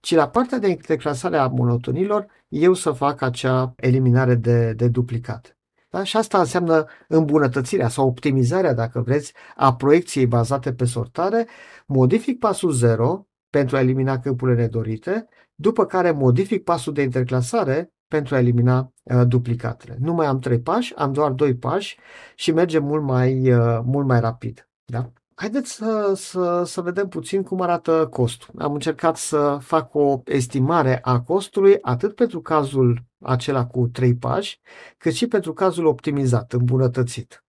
ci 0.00 0.14
la 0.14 0.28
partea 0.28 0.58
de 0.58 0.68
interclasare 0.68 1.36
a 1.36 1.46
monotonilor 1.46 2.26
eu 2.48 2.72
să 2.74 2.90
fac 2.90 3.22
acea 3.22 3.72
eliminare 3.76 4.34
de, 4.34 4.72
de 4.72 4.88
duplicate. 4.88 5.56
Da? 5.90 6.02
Și 6.02 6.16
asta 6.16 6.38
înseamnă 6.38 6.84
îmbunătățirea 7.08 7.88
sau 7.88 8.06
optimizarea, 8.06 8.74
dacă 8.74 9.00
vreți, 9.00 9.32
a 9.56 9.74
proiecției 9.74 10.26
bazate 10.26 10.72
pe 10.72 10.84
sortare. 10.84 11.46
Modific 11.86 12.38
pasul 12.38 12.70
0 12.70 13.26
pentru 13.52 13.76
a 13.76 13.80
elimina 13.80 14.18
câmpurile 14.18 14.60
nedorite, 14.60 15.28
după 15.54 15.86
care 15.86 16.10
modific 16.10 16.64
pasul 16.64 16.92
de 16.92 17.02
interclasare 17.02 17.92
pentru 18.08 18.34
a 18.34 18.38
elimina 18.38 18.92
uh, 19.02 19.22
duplicatele. 19.26 19.96
Nu 20.00 20.12
mai 20.12 20.26
am 20.26 20.38
trei 20.38 20.60
pași, 20.60 20.94
am 20.94 21.12
doar 21.12 21.30
doi 21.30 21.56
pași 21.56 21.98
și 22.34 22.52
merge 22.52 22.78
mult 22.78 23.02
mai, 23.02 23.52
uh, 23.52 23.80
mult 23.84 24.06
mai 24.06 24.20
rapid. 24.20 24.68
Da? 24.84 25.10
Haideți 25.34 25.72
să, 25.72 26.12
să, 26.16 26.62
să 26.64 26.80
vedem 26.80 27.08
puțin 27.08 27.42
cum 27.42 27.60
arată 27.60 28.06
costul. 28.10 28.54
Am 28.58 28.72
încercat 28.72 29.16
să 29.16 29.58
fac 29.60 29.94
o 29.94 30.20
estimare 30.24 30.98
a 31.02 31.20
costului 31.20 31.78
atât 31.80 32.14
pentru 32.14 32.40
cazul 32.40 33.04
acela 33.20 33.66
cu 33.66 33.88
trei 33.88 34.14
pași, 34.14 34.60
cât 34.98 35.12
și 35.12 35.26
pentru 35.26 35.52
cazul 35.52 35.86
optimizat, 35.86 36.52
îmbunătățit. 36.52 37.44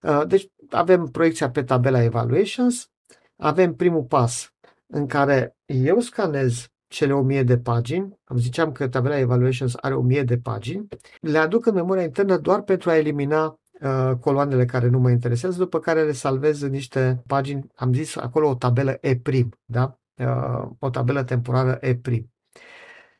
Uh, 0.00 0.22
deci 0.26 0.46
avem 0.70 1.06
proiecția 1.06 1.50
pe 1.50 1.62
tabela 1.62 2.02
Evaluations, 2.02 2.90
avem 3.36 3.74
primul 3.74 4.02
pas 4.02 4.53
în 4.86 5.06
care 5.06 5.56
eu 5.66 6.00
scanez 6.00 6.68
cele 6.86 7.12
1000 7.12 7.42
de 7.42 7.58
pagini, 7.58 8.20
am 8.24 8.36
ziceam 8.36 8.72
că 8.72 8.88
tabela 8.88 9.18
Evaluations 9.18 9.74
are 9.76 9.94
1000 9.94 10.22
de 10.22 10.38
pagini, 10.38 10.88
le 11.20 11.38
aduc 11.38 11.66
în 11.66 11.74
memoria 11.74 12.02
internă 12.02 12.36
doar 12.36 12.62
pentru 12.62 12.90
a 12.90 12.96
elimina 12.96 13.60
uh, 13.80 14.10
coloanele 14.20 14.64
care 14.64 14.88
nu 14.88 14.98
mă 14.98 15.10
interesează, 15.10 15.58
după 15.58 15.78
care 15.78 16.04
le 16.04 16.12
salvez 16.12 16.60
în 16.60 16.70
niște 16.70 17.22
pagini, 17.26 17.66
am 17.74 17.92
zis 17.92 18.16
acolo 18.16 18.48
o 18.48 18.54
tabelă 18.54 18.98
E', 19.00 19.20
da? 19.64 19.98
Uh, 20.14 20.70
o 20.78 20.90
tabelă 20.90 21.24
temporară 21.24 21.78
E'. 21.82 22.24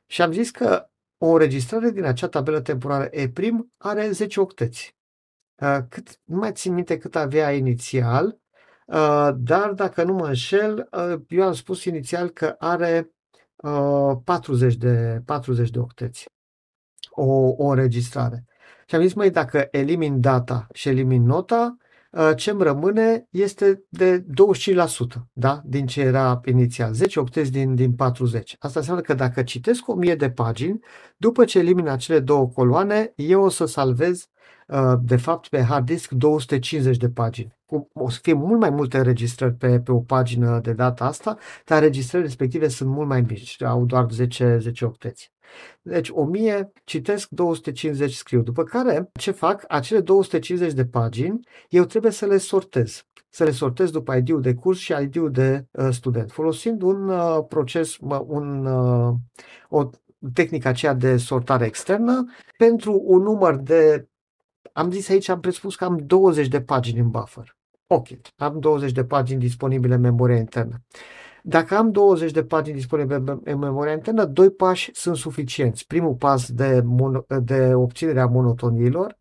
și 0.06 0.22
am 0.22 0.32
zis 0.32 0.50
că 0.50 0.88
o 1.18 1.26
înregistrare 1.26 1.90
din 1.90 2.04
acea 2.04 2.28
tabelă 2.28 2.60
temporală 2.60 3.08
E' 3.12 3.32
are 3.76 4.10
10 4.10 4.40
octeți. 4.40 4.96
Uh, 5.62 5.78
cât, 5.88 6.20
nu 6.24 6.36
mai 6.36 6.52
țin 6.52 6.74
minte 6.74 6.98
cât 6.98 7.16
avea 7.16 7.52
inițial, 7.52 8.26
uh, 8.26 8.43
dar 9.36 9.72
dacă 9.74 10.02
nu 10.02 10.12
mă 10.12 10.26
înșel, 10.26 10.88
uh, 10.92 11.20
eu 11.28 11.42
am 11.42 11.52
spus 11.52 11.84
inițial 11.84 12.28
că 12.28 12.54
are 12.58 13.10
40 14.24 14.74
de, 14.74 15.22
40 15.24 15.70
de 15.70 15.78
octeți 15.78 16.24
o, 17.10 17.24
o 17.56 17.66
înregistrare. 17.66 18.44
Și 18.86 18.94
am 18.94 19.02
zis, 19.02 19.14
măi, 19.14 19.30
dacă 19.30 19.68
elimin 19.70 20.20
data 20.20 20.66
și 20.72 20.88
elimin 20.88 21.22
nota, 21.22 21.76
Uh, 22.14 22.30
ce 22.36 22.50
îmi 22.50 22.62
rămâne 22.62 23.26
este 23.30 23.84
de 23.88 24.24
25% 24.24 24.24
da? 25.32 25.60
din 25.64 25.86
ce 25.86 26.00
era 26.00 26.40
inițial, 26.44 26.92
10 26.92 27.20
octezi 27.20 27.50
din, 27.50 27.74
din 27.74 27.92
40. 27.92 28.56
Asta 28.58 28.78
înseamnă 28.78 29.02
că 29.02 29.14
dacă 29.14 29.42
citesc 29.42 29.88
1000 29.88 30.14
de 30.14 30.30
pagini, 30.30 30.80
după 31.16 31.44
ce 31.44 31.58
elimin 31.58 31.88
acele 31.88 32.20
două 32.20 32.48
coloane, 32.48 33.12
eu 33.16 33.42
o 33.42 33.48
să 33.48 33.64
salvez 33.64 34.20
uh, 34.20 34.33
de 35.02 35.16
fapt 35.16 35.48
pe 35.48 35.62
hard 35.62 35.86
disk 35.86 36.10
250 36.10 36.96
de 36.96 37.08
pagini. 37.08 37.56
O 37.92 38.10
să 38.10 38.18
fie 38.22 38.32
mult 38.32 38.60
mai 38.60 38.70
multe 38.70 38.96
înregistrări 38.96 39.54
pe, 39.54 39.80
pe 39.80 39.92
o 39.92 39.98
pagină 39.98 40.60
de 40.62 40.72
data 40.72 41.04
asta, 41.04 41.36
dar 41.64 41.78
înregistrările 41.78 42.28
respective 42.28 42.68
sunt 42.68 42.90
mult 42.90 43.08
mai 43.08 43.20
mici, 43.20 43.62
au 43.62 43.84
doar 43.84 44.06
10, 44.10 44.58
10 44.60 44.84
octeți. 44.84 45.32
Deci 45.82 46.10
1000 46.12 46.72
citesc, 46.84 47.28
250 47.28 48.12
scriu. 48.12 48.42
După 48.42 48.62
care, 48.62 49.10
ce 49.12 49.30
fac? 49.30 49.64
Acele 49.68 50.00
250 50.00 50.72
de 50.72 50.84
pagini, 50.84 51.40
eu 51.68 51.84
trebuie 51.84 52.12
să 52.12 52.26
le 52.26 52.38
sortez. 52.38 53.06
Să 53.28 53.44
le 53.44 53.50
sortez 53.50 53.90
după 53.90 54.14
ID-ul 54.14 54.40
de 54.40 54.54
curs 54.54 54.78
și 54.78 54.94
ID-ul 55.00 55.30
de 55.30 55.66
uh, 55.70 55.88
student, 55.90 56.30
folosind 56.30 56.82
un 56.82 57.08
uh, 57.08 57.44
proces, 57.48 57.96
un, 58.26 58.66
uh, 58.66 59.14
o 59.68 59.90
tehnică 60.32 60.68
aceea 60.68 60.94
de 60.94 61.16
sortare 61.16 61.64
externă 61.64 62.24
pentru 62.56 63.02
un 63.04 63.22
număr 63.22 63.56
de, 63.56 64.08
am 64.72 64.90
zis 64.90 65.08
aici, 65.08 65.28
am 65.28 65.40
presupus 65.40 65.76
că 65.76 65.84
am 65.84 65.96
20 65.96 66.48
de 66.48 66.60
pagini 66.60 66.98
în 66.98 67.10
buffer. 67.10 67.56
Ok, 67.86 68.06
am 68.36 68.58
20 68.58 68.92
de 68.92 69.04
pagini 69.04 69.40
disponibile 69.40 69.94
în 69.94 70.00
memoria 70.00 70.36
internă. 70.36 70.82
Dacă 71.42 71.76
am 71.76 71.90
20 71.90 72.30
de 72.30 72.44
pagini 72.44 72.76
disponibile 72.76 73.22
în 73.44 73.58
memoria 73.58 73.92
internă, 73.92 74.24
doi 74.24 74.50
pași 74.50 74.90
sunt 74.94 75.16
suficienți. 75.16 75.86
Primul 75.86 76.14
pas 76.14 76.50
de, 76.50 76.82
mon- 76.82 77.42
de 77.42 77.74
obținere 77.74 78.20
a 78.20 78.26
monotoniilor. 78.26 79.16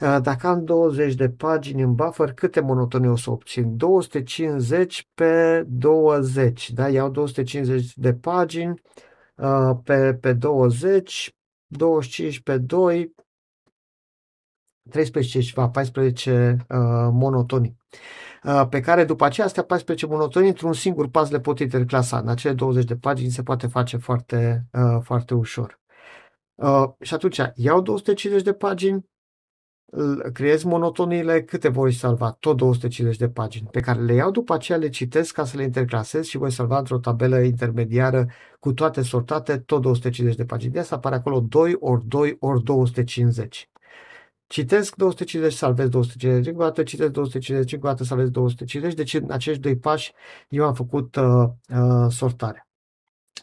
Uh, 0.00 0.18
dacă 0.22 0.46
am 0.46 0.64
20 0.64 1.14
de 1.14 1.30
pagini 1.30 1.82
în 1.82 1.94
buffer, 1.94 2.32
câte 2.32 2.60
monotonii 2.60 3.08
o 3.08 3.16
să 3.16 3.30
obțin? 3.30 3.76
250 3.76 5.08
pe 5.14 5.64
20. 5.68 6.70
Da? 6.70 6.88
Iau 6.88 7.08
250 7.10 7.96
de 7.96 8.14
pagini 8.14 8.82
uh, 9.36 9.70
pe, 9.84 10.14
pe 10.14 10.32
20, 10.32 11.36
25 11.66 12.40
pe 12.40 12.58
2, 12.58 13.14
13 14.90 15.40
ceva, 15.40 15.68
14 15.68 16.56
uh, 16.68 16.76
monotonii. 17.12 17.76
Uh, 18.44 18.66
pe 18.70 18.80
care 18.80 19.04
după 19.04 19.24
aceea 19.24 19.46
astea 19.46 19.62
14 19.62 20.06
monotonii 20.06 20.48
într-un 20.48 20.72
singur 20.72 21.08
pas 21.08 21.30
le 21.30 21.40
pot 21.40 21.58
interclasa. 21.58 22.18
În 22.18 22.28
acele 22.28 22.54
20 22.54 22.84
de 22.84 22.96
pagini 22.96 23.30
se 23.30 23.42
poate 23.42 23.66
face 23.66 23.96
foarte, 23.96 24.66
uh, 24.72 24.98
foarte 25.02 25.34
ușor. 25.34 25.80
Uh, 26.54 26.84
și 27.00 27.14
atunci 27.14 27.40
iau 27.54 27.80
250 27.80 28.44
de 28.44 28.52
pagini, 28.52 29.06
creez 30.32 30.62
monotoniile, 30.62 31.42
câte 31.42 31.68
voi 31.68 31.92
salva? 31.92 32.30
Tot 32.30 32.56
250 32.56 33.18
de 33.18 33.28
pagini, 33.28 33.68
pe 33.70 33.80
care 33.80 34.00
le 34.00 34.14
iau 34.14 34.30
după 34.30 34.54
aceea, 34.54 34.78
le 34.78 34.88
citesc 34.88 35.34
ca 35.34 35.44
să 35.44 35.56
le 35.56 35.62
interclasez 35.62 36.26
și 36.26 36.36
voi 36.36 36.52
salva 36.52 36.78
într-o 36.78 36.98
tabelă 36.98 37.38
intermediară 37.38 38.26
cu 38.60 38.72
toate 38.72 39.02
sortate, 39.02 39.58
tot 39.58 39.82
250 39.82 40.38
de 40.38 40.44
pagini. 40.44 40.72
De 40.72 40.78
asta 40.78 40.94
apare 40.94 41.14
acolo 41.14 41.40
2 41.40 41.76
ori 41.78 42.06
2 42.06 42.36
ori 42.40 42.62
250. 42.62 43.70
Citesc 44.48 44.96
250, 44.96 45.52
salvez 45.52 45.88
250, 45.88 46.46
încă 46.46 46.60
o 46.60 46.64
dată 46.64 46.82
citesc 46.82 47.10
250, 47.10 47.72
încă 47.72 47.86
o 47.86 47.90
dată 47.90 48.04
salvez 48.04 48.28
250, 48.30 48.94
deci 48.94 49.14
în 49.14 49.30
acești 49.30 49.60
doi 49.60 49.76
pași 49.76 50.12
eu 50.48 50.66
am 50.66 50.74
făcut 50.74 51.16
uh, 51.16 51.48
uh, 51.68 52.10
sortarea. 52.10 52.68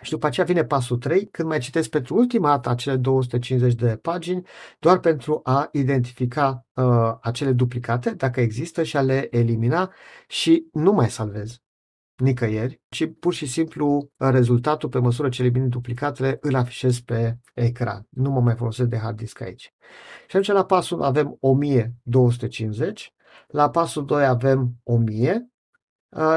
Și 0.02 0.12
după 0.12 0.26
aceea 0.26 0.46
vine 0.46 0.66
pasul 0.66 0.98
3, 0.98 1.28
când 1.28 1.48
mai 1.48 1.60
citesc 1.60 1.90
pentru 1.90 2.16
ultima 2.16 2.50
dată 2.50 2.70
acele 2.70 2.96
250 2.96 3.74
de 3.74 3.98
pagini, 4.02 4.48
doar 4.80 5.00
pentru 5.00 5.40
a 5.44 5.70
identifica 5.72 6.66
uh, 6.74 7.14
acele 7.22 7.52
duplicate, 7.52 8.10
dacă 8.10 8.42
există, 8.42 8.84
și 8.84 8.98
a 8.98 9.02
le 9.02 9.28
elimina 9.38 9.94
și 10.28 10.68
nu 10.72 10.92
mai 10.92 11.10
salvez 11.10 11.60
nicăieri, 12.18 12.82
ci 12.90 13.12
pur 13.20 13.34
și 13.34 13.46
simplu 13.46 14.12
rezultatul, 14.18 14.90
pe 14.90 15.00
măsură 15.00 15.30
ce 15.30 15.42
elimini 15.42 15.70
duplicatele, 15.70 16.38
îl 16.42 16.56
afișez 16.56 17.00
pe 17.00 17.38
ecran. 17.54 18.08
Nu 18.10 18.30
mă 18.30 18.42
mai 18.42 18.56
folosesc 18.56 18.90
de 18.90 18.98
hard 18.98 19.18
disk 19.18 19.42
aici. 19.42 19.74
Și 20.20 20.36
atunci 20.36 20.48
la 20.48 20.66
pasul 20.66 21.02
avem 21.02 21.38
1250, 21.40 23.14
la 23.48 23.70
pasul 23.70 24.06
2 24.06 24.26
avem 24.26 24.76
1000 24.84 25.50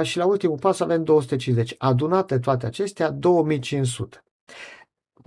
și 0.02 0.18
la 0.18 0.26
ultimul 0.26 0.58
pas 0.58 0.80
avem 0.80 1.04
250. 1.04 1.74
Adunate 1.78 2.38
toate 2.38 2.66
acestea, 2.66 3.10
2500. 3.10 4.22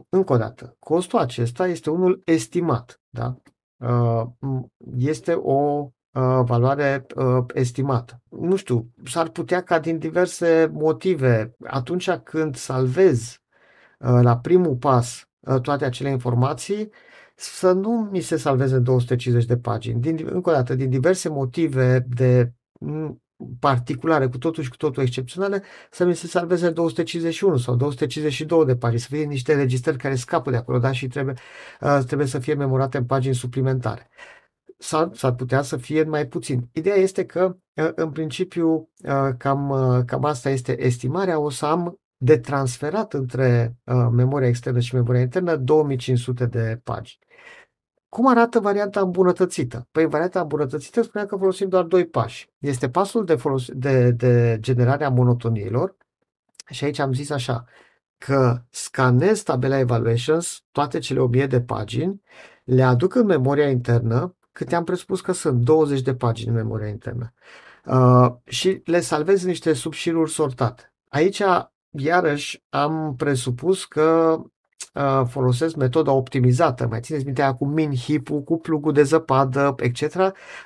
Încă 0.10 0.34
o 0.34 0.38
dată, 0.38 0.76
costul 0.80 1.20
acesta 1.20 1.68
este 1.68 1.90
unul 1.90 2.22
estimat. 2.26 3.02
Da? 3.10 3.38
Este 4.98 5.34
o 5.34 5.90
valoare 6.42 7.06
estimată. 7.54 8.22
Nu 8.30 8.56
știu, 8.56 8.88
s-ar 9.06 9.30
putea 9.30 9.62
ca 9.64 9.80
din 9.80 9.98
diverse 9.98 10.70
motive, 10.74 11.56
atunci 11.64 12.10
când 12.10 12.56
salvez 12.56 13.42
la 13.98 14.38
primul 14.38 14.76
pas 14.76 15.30
toate 15.62 15.86
acele 15.86 16.10
informații, 16.10 16.90
să 17.36 17.72
nu 17.72 18.10
mi 18.12 18.20
se 18.20 18.38
salveze 18.38 18.80
250 18.80 19.46
de 19.46 19.58
pagini. 19.58 20.02
Din, 20.02 20.28
încă 20.32 20.50
o 20.50 20.54
dată, 20.54 20.76
din 20.76 20.90
diverse 20.90 21.30
motive 21.30 22.06
de 22.16 22.52
particulare, 23.60 24.28
cu 24.28 24.38
totul 24.38 24.64
și 24.64 24.70
cu 24.70 24.76
totul 24.76 25.04
excepționale, 25.04 25.64
să 25.92 26.06
mi 26.06 26.16
se 26.16 26.28
salveze 26.28 26.70
251 26.70 27.58
sau 27.58 27.76
252 27.76 28.66
de 28.66 28.76
pagini, 28.76 29.00
să 29.00 29.08
fie 29.10 29.24
niște 29.24 29.56
registrări 29.56 29.98
care 29.98 30.16
scapă 30.16 30.50
de 30.50 30.56
acolo, 30.58 30.80
dar 30.80 30.96
și 30.96 31.08
trebuie, 31.08 31.36
uh, 31.82 32.00
trebuie 32.06 32.28
să 32.28 32.40
fie 32.40 32.54
memorate 32.54 32.98
în 32.98 33.06
pagini 33.06 33.36
suplimentare. 33.36 34.10
S-ar, 34.82 35.10
s-ar 35.14 35.36
putea 35.36 35.62
să 35.62 35.78
fie 35.78 36.04
mai 36.04 36.28
puțin. 36.28 36.70
Ideea 36.72 36.96
este 36.96 37.26
că, 37.26 37.58
uh, 37.74 37.92
în 37.96 38.12
principiu, 38.12 38.90
uh, 39.04 39.30
cam, 39.38 39.74
cam 40.06 40.26
asta 40.26 40.50
este 40.50 40.84
estimarea. 40.86 41.40
O 41.40 41.50
să 41.50 41.66
am 41.66 42.00
de 42.18 42.38
transferat 42.38 43.14
între 43.14 43.76
memoria 44.12 44.48
externă 44.48 44.80
și 44.80 44.96
memoria 44.96 45.22
internă 45.22 45.56
2500 45.56 46.46
de 46.46 46.80
pagini. 46.84 47.20
Cum 48.10 48.28
arată 48.28 48.60
varianta 48.60 49.00
îmbunătățită? 49.00 49.88
Păi 49.92 50.06
varianta 50.06 50.42
îmbunătățită 50.42 51.02
spunea 51.02 51.28
că 51.28 51.36
folosim 51.36 51.70
doar 51.70 51.84
doi 51.84 52.08
pași. 52.08 52.50
Este 52.60 52.90
pasul 52.90 53.26
de, 53.26 53.36
folos- 53.36 53.72
de, 53.74 54.12
de 54.12 54.58
generare 54.60 55.04
a 55.04 55.10
monotoniilor 55.10 55.96
și 56.70 56.84
aici 56.84 57.00
am 57.00 57.14
zis 57.14 57.30
așa, 57.30 57.66
că 58.18 58.62
scanez 58.70 59.42
tabela 59.44 59.80
evaluations, 59.80 60.64
toate 60.72 61.00
cele 61.00 61.20
1000 61.20 61.48
de 61.48 61.62
pagini, 61.62 62.22
le 62.64 62.84
aduc 62.84 63.16
în 63.16 63.26
memoria 63.26 63.70
internă, 63.70 64.36
câte 64.52 64.76
am 64.76 64.84
presupus 64.84 65.22
că 65.22 65.32
sunt 65.32 65.60
20 65.60 66.02
de 66.02 66.16
pagini 66.16 66.50
în 66.50 66.56
memoria 66.56 66.88
internă, 66.88 67.34
uh, 67.86 68.32
și 68.46 68.82
le 68.86 69.00
salvez 69.00 69.44
niște 69.44 69.74
subșiruri 69.74 70.32
sortate. 70.32 70.94
Aici, 71.08 71.42
iarăși, 71.90 72.64
am 72.70 73.16
presupus 73.18 73.86
că 73.86 74.40
Uh, 74.94 75.22
folosesc 75.28 75.76
metoda 75.76 76.12
optimizată. 76.12 76.88
Mai 76.88 77.00
țineți 77.00 77.26
minte 77.26 77.56
cu 77.58 77.66
min 77.66 77.96
hip 77.96 78.30
cu 78.46 78.58
plugul 78.58 78.94
de 78.94 79.04
zăpadă, 79.04 79.76
etc. 79.78 80.16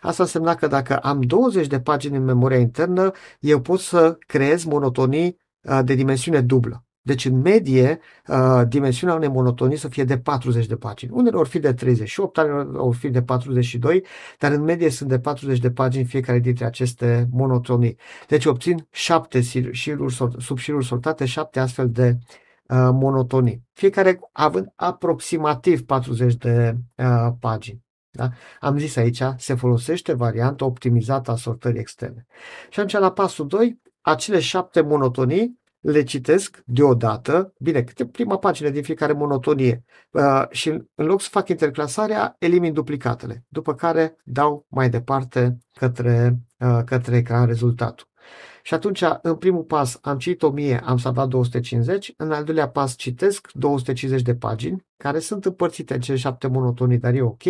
Asta 0.02 0.24
însemna 0.24 0.56
că 0.56 0.68
dacă 0.68 0.98
am 0.98 1.22
20 1.22 1.68
de 1.68 1.80
pagini 1.80 2.18
în 2.18 2.24
memoria 2.24 2.58
internă, 2.58 3.12
eu 3.40 3.62
pot 3.62 3.80
să 3.80 4.18
creez 4.28 4.64
monotonii 4.64 5.38
uh, 5.62 5.80
de 5.84 5.94
dimensiune 5.94 6.42
dublă. 6.42 6.85
Deci, 7.06 7.26
în 7.26 7.42
medie, 7.42 8.00
uh, 8.28 8.62
dimensiunea 8.68 9.16
unei 9.16 9.28
monotonii 9.28 9.78
să 9.78 9.88
fie 9.88 10.04
de 10.04 10.18
40 10.18 10.66
de 10.66 10.76
pagini. 10.76 11.12
Unele 11.14 11.36
vor 11.36 11.48
fi 11.48 11.60
de 11.60 11.74
38, 11.74 12.38
altele 12.38 12.64
vor 12.64 12.96
fi 12.96 13.10
de 13.10 13.22
42, 13.22 14.06
dar 14.40 14.52
în 14.52 14.62
medie 14.62 14.90
sunt 14.90 15.10
de 15.10 15.20
40 15.20 15.60
de 15.60 15.72
pagini 15.72 16.06
fiecare 16.06 16.40
dintre 16.40 16.66
aceste 16.66 17.28
monotonii. 17.32 17.98
Deci 18.28 18.46
obțin 18.46 18.88
7 18.92 19.42
șiruri, 19.72 20.18
subșiruri 20.38 20.86
sortate, 20.86 21.26
7 21.26 21.60
astfel 21.60 21.90
de 21.90 22.18
Uh, 22.68 22.90
monotonii, 22.92 23.62
fiecare 23.74 24.20
având 24.32 24.72
aproximativ 24.76 25.82
40 25.82 26.36
de 26.36 26.76
uh, 26.96 27.28
pagini. 27.40 27.84
Da? 28.12 28.30
Am 28.60 28.78
zis 28.78 28.96
aici, 28.96 29.22
se 29.38 29.54
folosește 29.54 30.14
varianta 30.14 30.66
optimizată 30.66 31.32
a 31.32 31.36
sortării 31.36 31.80
externe. 31.80 32.26
Și 32.70 32.80
atunci, 32.80 33.02
la 33.02 33.12
pasul 33.12 33.48
2, 33.48 33.82
acele 34.02 34.40
șapte 34.40 34.82
monotonii 34.82 35.60
le 35.86 36.04
citesc 36.04 36.62
deodată, 36.66 37.54
bine, 37.60 37.84
câte 37.84 38.06
prima 38.06 38.38
pagină 38.38 38.70
din 38.70 38.84
fiecare 38.84 39.14
monotonie 39.14 39.84
uh, 40.12 40.44
și 40.50 40.70
în 40.70 41.06
loc 41.06 41.22
să 41.22 41.28
fac 41.32 41.50
interclasarea, 41.50 42.36
elimin 42.40 42.74
duplicatele, 42.74 43.46
după 43.48 43.76
care 43.76 44.18
dau 44.24 44.66
mai 44.70 44.90
departe 44.90 45.58
către, 45.74 46.40
uh, 46.60 46.80
către 46.86 47.18
ecran 47.18 47.46
rezultatul. 47.46 48.08
Și 48.64 48.74
atunci, 48.74 49.04
în 49.22 49.36
primul 49.36 49.64
pas, 49.64 49.98
am 50.02 50.18
citit 50.18 50.42
1000, 50.42 50.80
am 50.80 50.98
salvat 50.98 51.28
250, 51.28 52.14
în 52.18 52.32
al 52.32 52.44
doilea 52.44 52.70
pas 52.70 52.96
citesc 52.96 53.52
250 53.54 54.22
de 54.22 54.36
pagini, 54.36 54.86
care 54.98 55.20
sunt 55.20 55.46
împărțite 55.46 55.94
în 55.94 56.00
cele 56.00 56.18
șapte 56.18 56.48
monotonii, 56.48 56.98
dar 56.98 57.14
e 57.14 57.22
ok. 57.22 57.44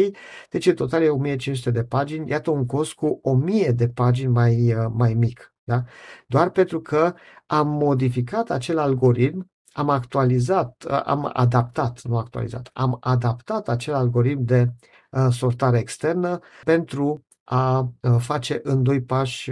Deci, 0.50 0.66
în 0.66 0.76
total 0.76 1.02
e 1.02 1.10
1500 1.10 1.72
de 1.72 1.84
pagini, 1.84 2.30
iată 2.30 2.52
un 2.52 2.66
cost 2.66 2.94
cu 2.94 3.20
1000 3.22 3.72
de 3.72 3.88
pagini 3.88 4.32
mai, 4.32 4.74
uh, 4.74 4.86
mai 4.94 5.14
mic. 5.14 5.55
Da? 5.68 5.84
Doar 6.28 6.50
pentru 6.50 6.82
că 6.82 7.14
am 7.46 7.68
modificat 7.68 8.50
acel 8.50 8.78
algoritm 8.78 9.50
am 9.76 9.90
actualizat, 9.90 10.86
uh, 10.90 11.02
am 11.06 11.30
adaptat, 11.34 12.02
nu 12.02 12.18
actualizat, 12.18 12.70
am 12.74 12.98
adaptat 13.00 13.68
acel 13.68 13.94
algoritm 13.94 14.44
de 14.44 14.68
uh, 15.12 15.28
sortare 15.32 15.80
externă 15.80 16.40
pentru 16.64 17.26
a 17.44 17.80
uh, 17.80 18.16
face 18.20 18.60
în 18.64 18.84
doi 18.84 19.02
pași 19.02 19.52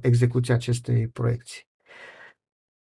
execuția 0.00 0.54
acestei 0.54 1.08
proiecții. 1.08 1.70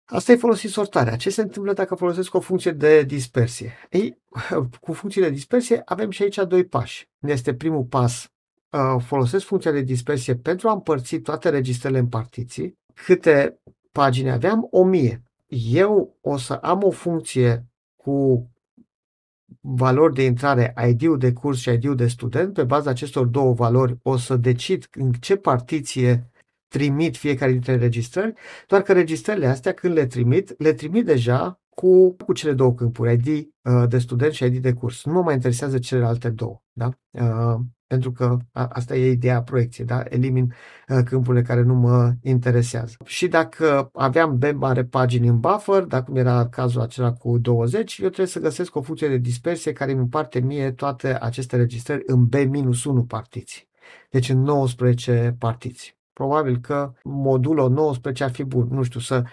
Asta 0.06 0.32
e 0.32 0.36
folosit 0.36 0.70
sortarea. 0.70 1.16
Ce 1.16 1.30
se 1.30 1.42
întâmplă 1.42 1.74
dacă 1.74 1.96
folosesc 1.96 2.34
o 2.34 2.40
funcție 2.40 2.72
de 2.72 3.04
dispersie? 3.04 3.74
Ei, 3.90 4.22
cu 4.82 4.94
funcție 4.94 5.22
de 5.22 5.30
dispersie 5.30 5.82
avem 5.86 6.10
și 6.10 6.24
aici 6.24 6.40
doi 6.48 6.66
pași. 6.66 7.10
Este 7.20 7.54
primul 7.54 7.84
pas, 7.84 8.32
folosesc 9.00 9.46
funcția 9.46 9.72
de 9.72 9.82
dispersie 9.82 10.36
pentru 10.36 10.70
a 10.70 10.74
împărți 10.74 11.16
toate 11.16 11.50
registrele 11.50 11.98
în 11.98 12.08
partiții. 12.08 12.80
Câte 13.06 13.60
pagini 13.92 14.32
aveam? 14.32 14.68
1000 14.72 15.24
eu 15.72 16.18
o 16.22 16.38
să 16.38 16.54
am 16.54 16.84
o 16.84 16.90
funcție 16.90 17.66
cu 17.96 18.46
valori 19.62 20.14
de 20.14 20.24
intrare, 20.24 20.74
ID-ul 20.90 21.18
de 21.18 21.34
curs 21.34 21.60
și 21.60 21.70
ID-ul 21.70 21.96
de 21.96 22.08
student. 22.08 22.54
Pe 22.54 22.64
baza 22.64 22.90
acestor 22.90 23.26
două 23.26 23.54
valori 23.54 23.98
o 24.02 24.18
să 24.18 24.36
decid 24.36 24.88
în 24.92 25.12
ce 25.12 25.36
partiție 25.36 26.30
trimit 26.68 27.18
fiecare 27.18 27.52
dintre 27.52 27.76
registrări, 27.76 28.34
doar 28.68 28.82
că 28.82 28.94
registrările 28.94 29.48
astea, 29.48 29.74
când 29.74 29.94
le 29.94 30.06
trimit, 30.06 30.56
le 30.58 30.74
trimit 30.74 31.06
deja 31.06 31.62
cu, 31.70 32.12
cu 32.12 32.34
cele 32.34 32.54
două 32.54 32.74
câmpuri, 32.74 33.14
ID 33.14 33.28
uh, 33.62 33.88
de 33.90 33.98
student 33.98 34.34
și 34.34 34.44
ID 34.44 34.58
de 34.58 34.74
curs. 34.74 35.06
Nu 35.06 35.12
mă 35.12 35.22
mai 35.22 35.34
interesează 35.34 35.80
celelalte 35.80 36.30
două. 36.30 36.62
Da? 36.72 36.90
Uh, 37.10 37.60
pentru 37.92 38.12
că 38.12 38.38
asta 38.54 38.96
e 38.96 39.12
ideea 39.12 39.42
proiecției, 39.42 39.88
da? 39.88 40.04
elimin 40.10 40.54
uh, 40.88 41.04
câmpurile 41.06 41.42
care 41.42 41.62
nu 41.62 41.74
mă 41.74 42.14
interesează. 42.22 42.96
Și 43.06 43.28
dacă 43.28 43.90
aveam 43.94 44.38
B 44.38 44.44
mare 44.56 44.84
pagini 44.84 45.28
în 45.28 45.40
buffer, 45.40 45.84
dacă 45.84 46.04
cum 46.04 46.16
era 46.16 46.48
cazul 46.50 46.82
acela 46.82 47.14
cu 47.14 47.38
20, 47.38 47.98
eu 47.98 48.08
trebuie 48.08 48.28
să 48.28 48.40
găsesc 48.40 48.76
o 48.76 48.82
funcție 48.82 49.08
de 49.08 49.18
dispersie 49.18 49.74
care 49.74 49.92
îmi 49.92 50.00
împarte 50.00 50.40
mie 50.40 50.72
toate 50.72 51.18
aceste 51.22 51.56
registrări 51.56 52.04
în 52.06 52.28
B-1 52.28 53.08
partiții. 53.08 53.68
Deci 54.10 54.30
în 54.30 54.42
19 54.42 55.36
partiții. 55.40 55.94
Probabil 56.14 56.58
că 56.58 56.94
modulul 57.04 57.72
19 57.72 58.24
ar 58.24 58.32
fi 58.32 58.44
bun, 58.44 58.68
nu 58.72 58.84
știu, 58.84 59.00
să 59.00 59.16
Uh, 59.16 59.30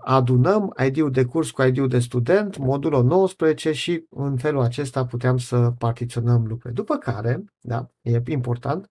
adunăm 0.00 0.74
ID-ul 0.86 1.10
de 1.10 1.24
curs 1.24 1.50
cu 1.50 1.62
ID-ul 1.62 1.88
de 1.88 1.98
student, 1.98 2.56
modulul 2.56 3.04
19 3.04 3.72
și 3.72 4.06
în 4.10 4.36
felul 4.36 4.62
acesta 4.62 5.06
puteam 5.06 5.38
să 5.38 5.72
partiționăm 5.78 6.40
lucrurile. 6.40 6.72
După 6.72 6.96
care, 6.96 7.44
da, 7.60 7.90
e 8.02 8.22
important, 8.26 8.90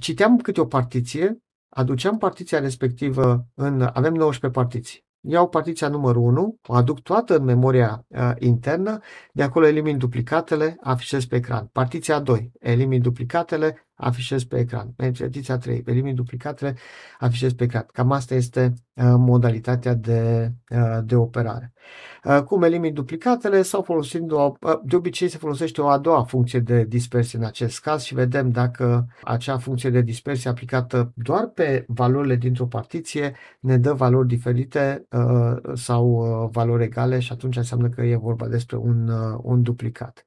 citeam 0.00 0.36
câte 0.36 0.60
o 0.60 0.66
partiție, 0.66 1.42
aduceam 1.68 2.18
partiția 2.18 2.58
respectivă 2.58 3.46
în, 3.54 3.90
avem 3.92 4.14
19 4.14 4.60
partiții. 4.60 5.04
Iau 5.28 5.48
partiția 5.48 5.88
numărul 5.88 6.22
1, 6.22 6.58
o 6.66 6.74
aduc 6.74 7.00
toată 7.00 7.36
în 7.36 7.44
memoria 7.44 8.04
uh, 8.08 8.30
internă, 8.38 8.98
de 9.32 9.42
acolo 9.42 9.66
elimin 9.66 9.98
duplicatele, 9.98 10.76
afișez 10.80 11.24
pe 11.24 11.36
ecran. 11.36 11.66
Partiția 11.66 12.20
2, 12.20 12.52
elimin 12.58 13.02
duplicatele, 13.02 13.85
afișez 13.96 14.44
pe 14.44 14.58
ecran. 14.58 14.94
Ediția 15.18 15.58
3, 15.58 15.82
elimin 15.86 16.14
duplicatele, 16.14 16.76
afișez 17.18 17.52
pe 17.52 17.64
ecran. 17.64 17.86
Cam 17.92 18.12
asta 18.12 18.34
este 18.34 18.74
uh, 18.94 19.04
modalitatea 19.16 19.94
de, 19.94 20.52
uh, 20.70 20.98
de 21.04 21.16
operare. 21.16 21.72
Uh, 22.24 22.42
cum 22.42 22.62
elimin 22.62 22.94
duplicatele 22.94 23.62
sau 23.62 23.82
folosind 23.82 24.32
o, 24.32 24.52
uh, 24.60 24.78
de 24.84 24.96
obicei 24.96 25.28
se 25.28 25.38
folosește 25.38 25.80
o 25.80 25.88
a 25.88 25.98
doua 25.98 26.24
funcție 26.24 26.58
de 26.58 26.84
dispersie 26.84 27.38
în 27.38 27.44
acest 27.44 27.80
caz 27.80 28.02
și 28.02 28.14
vedem 28.14 28.50
dacă 28.50 29.06
acea 29.22 29.58
funcție 29.58 29.90
de 29.90 30.00
dispersie 30.00 30.50
aplicată 30.50 31.12
doar 31.14 31.46
pe 31.46 31.84
valorile 31.88 32.36
dintr-o 32.36 32.66
partiție 32.66 33.34
ne 33.60 33.76
dă 33.76 33.92
valori 33.92 34.28
diferite 34.28 35.06
uh, 35.10 35.74
sau 35.74 36.06
uh, 36.08 36.48
valori 36.52 36.84
egale 36.84 37.18
și 37.18 37.32
atunci 37.32 37.56
înseamnă 37.56 37.88
că 37.88 38.02
e 38.02 38.16
vorba 38.16 38.46
despre 38.46 38.76
un, 38.76 39.08
uh, 39.08 39.38
un 39.42 39.62
duplicat. 39.62 40.26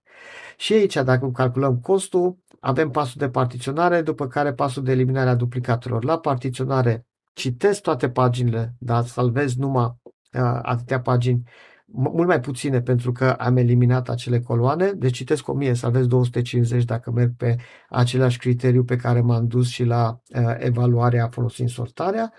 Și 0.57 0.73
aici, 0.73 0.93
dacă 0.93 1.31
calculăm 1.31 1.79
costul, 1.79 2.37
avem 2.59 2.89
pasul 2.89 3.15
de 3.17 3.29
partiționare, 3.29 4.01
după 4.01 4.27
care 4.27 4.53
pasul 4.53 4.83
de 4.83 4.91
eliminare 4.91 5.29
a 5.29 5.35
duplicatelor. 5.35 6.03
La 6.03 6.19
partiționare 6.19 7.05
citesc 7.33 7.81
toate 7.81 8.09
paginile, 8.09 8.73
dar 8.79 9.05
salvez 9.05 9.55
numai 9.55 9.85
uh, 9.85 10.59
atâtea 10.61 11.01
pagini, 11.01 11.43
mult 11.91 12.27
mai 12.27 12.39
puține 12.39 12.81
pentru 12.81 13.11
că 13.11 13.29
am 13.29 13.57
eliminat 13.57 14.09
acele 14.09 14.39
coloane, 14.39 14.91
deci 14.91 15.15
citesc 15.15 15.47
1000, 15.47 15.73
salvez 15.73 16.07
250 16.07 16.83
dacă 16.83 17.11
merg 17.11 17.31
pe 17.37 17.55
același 17.89 18.37
criteriu 18.37 18.83
pe 18.83 18.95
care 18.95 19.21
m-am 19.21 19.47
dus 19.47 19.67
și 19.67 19.83
la 19.83 20.19
uh, 20.35 20.55
evaluarea 20.57 21.27
folosind 21.27 21.69
sortarea 21.69 22.33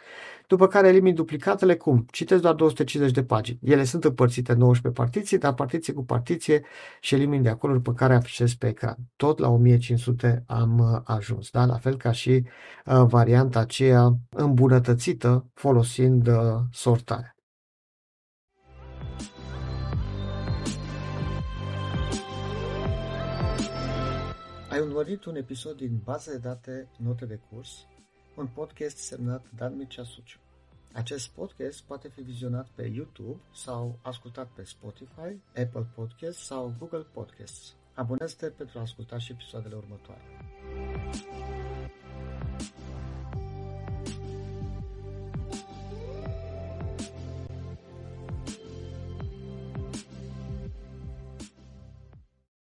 după 0.51 0.67
care 0.67 0.89
elimin 0.89 1.15
duplicatele 1.15 1.77
cum? 1.77 2.07
Citesc 2.11 2.43
doar 2.43 2.55
250 2.55 3.15
de 3.15 3.25
pagini. 3.25 3.59
Ele 3.63 3.85
sunt 3.85 4.05
împărțite 4.05 4.53
în 4.53 4.59
19 4.59 5.03
partiții, 5.03 5.39
dar 5.39 5.55
partiție 5.55 5.93
cu 5.93 6.05
partiție 6.05 6.63
și 7.01 7.15
elimin 7.15 7.43
de 7.43 7.49
acolo 7.49 7.73
după 7.73 7.93
care 7.93 8.15
afișez 8.15 8.55
pe 8.55 8.69
ecran. 8.69 8.97
Tot 9.17 9.39
la 9.39 9.49
1500 9.49 10.45
am 10.47 10.79
uh, 10.79 11.01
ajuns, 11.05 11.51
da? 11.51 11.65
la 11.65 11.77
fel 11.77 11.97
ca 11.97 12.13
și 12.13 12.31
uh, 12.31 13.03
varianta 13.07 13.59
aceea 13.59 14.17
îmbunătățită 14.31 15.47
folosind 15.55 16.27
uh, 16.27 16.35
sortarea. 16.73 17.35
Ai 24.71 24.81
urmărit 24.81 25.25
un 25.25 25.37
episod 25.37 25.77
din 25.77 26.01
baza 26.05 26.31
de 26.31 26.39
date 26.39 26.89
Note 26.99 27.25
de 27.25 27.41
curs 27.51 27.87
un 28.41 28.47
podcast 28.47 28.97
semnat 28.97 29.45
Dan 29.57 29.77
Mircea 29.77 30.05
Suciu. 30.05 30.39
Acest 30.93 31.29
podcast 31.29 31.83
poate 31.83 32.09
fi 32.09 32.21
vizionat 32.23 32.69
pe 32.75 32.83
YouTube 32.83 33.41
sau 33.55 33.99
ascultat 34.03 34.49
pe 34.55 34.65
Spotify, 34.65 35.41
Apple 35.57 35.87
Podcasts 35.95 36.45
sau 36.45 36.75
Google 36.79 37.07
Podcasts. 37.13 37.75
Abonează-te 37.95 38.47
pentru 38.47 38.79
a 38.79 38.83
asculta 38.83 39.19
și 39.19 39.33
episoadele 39.33 39.75
următoare. 39.75 40.23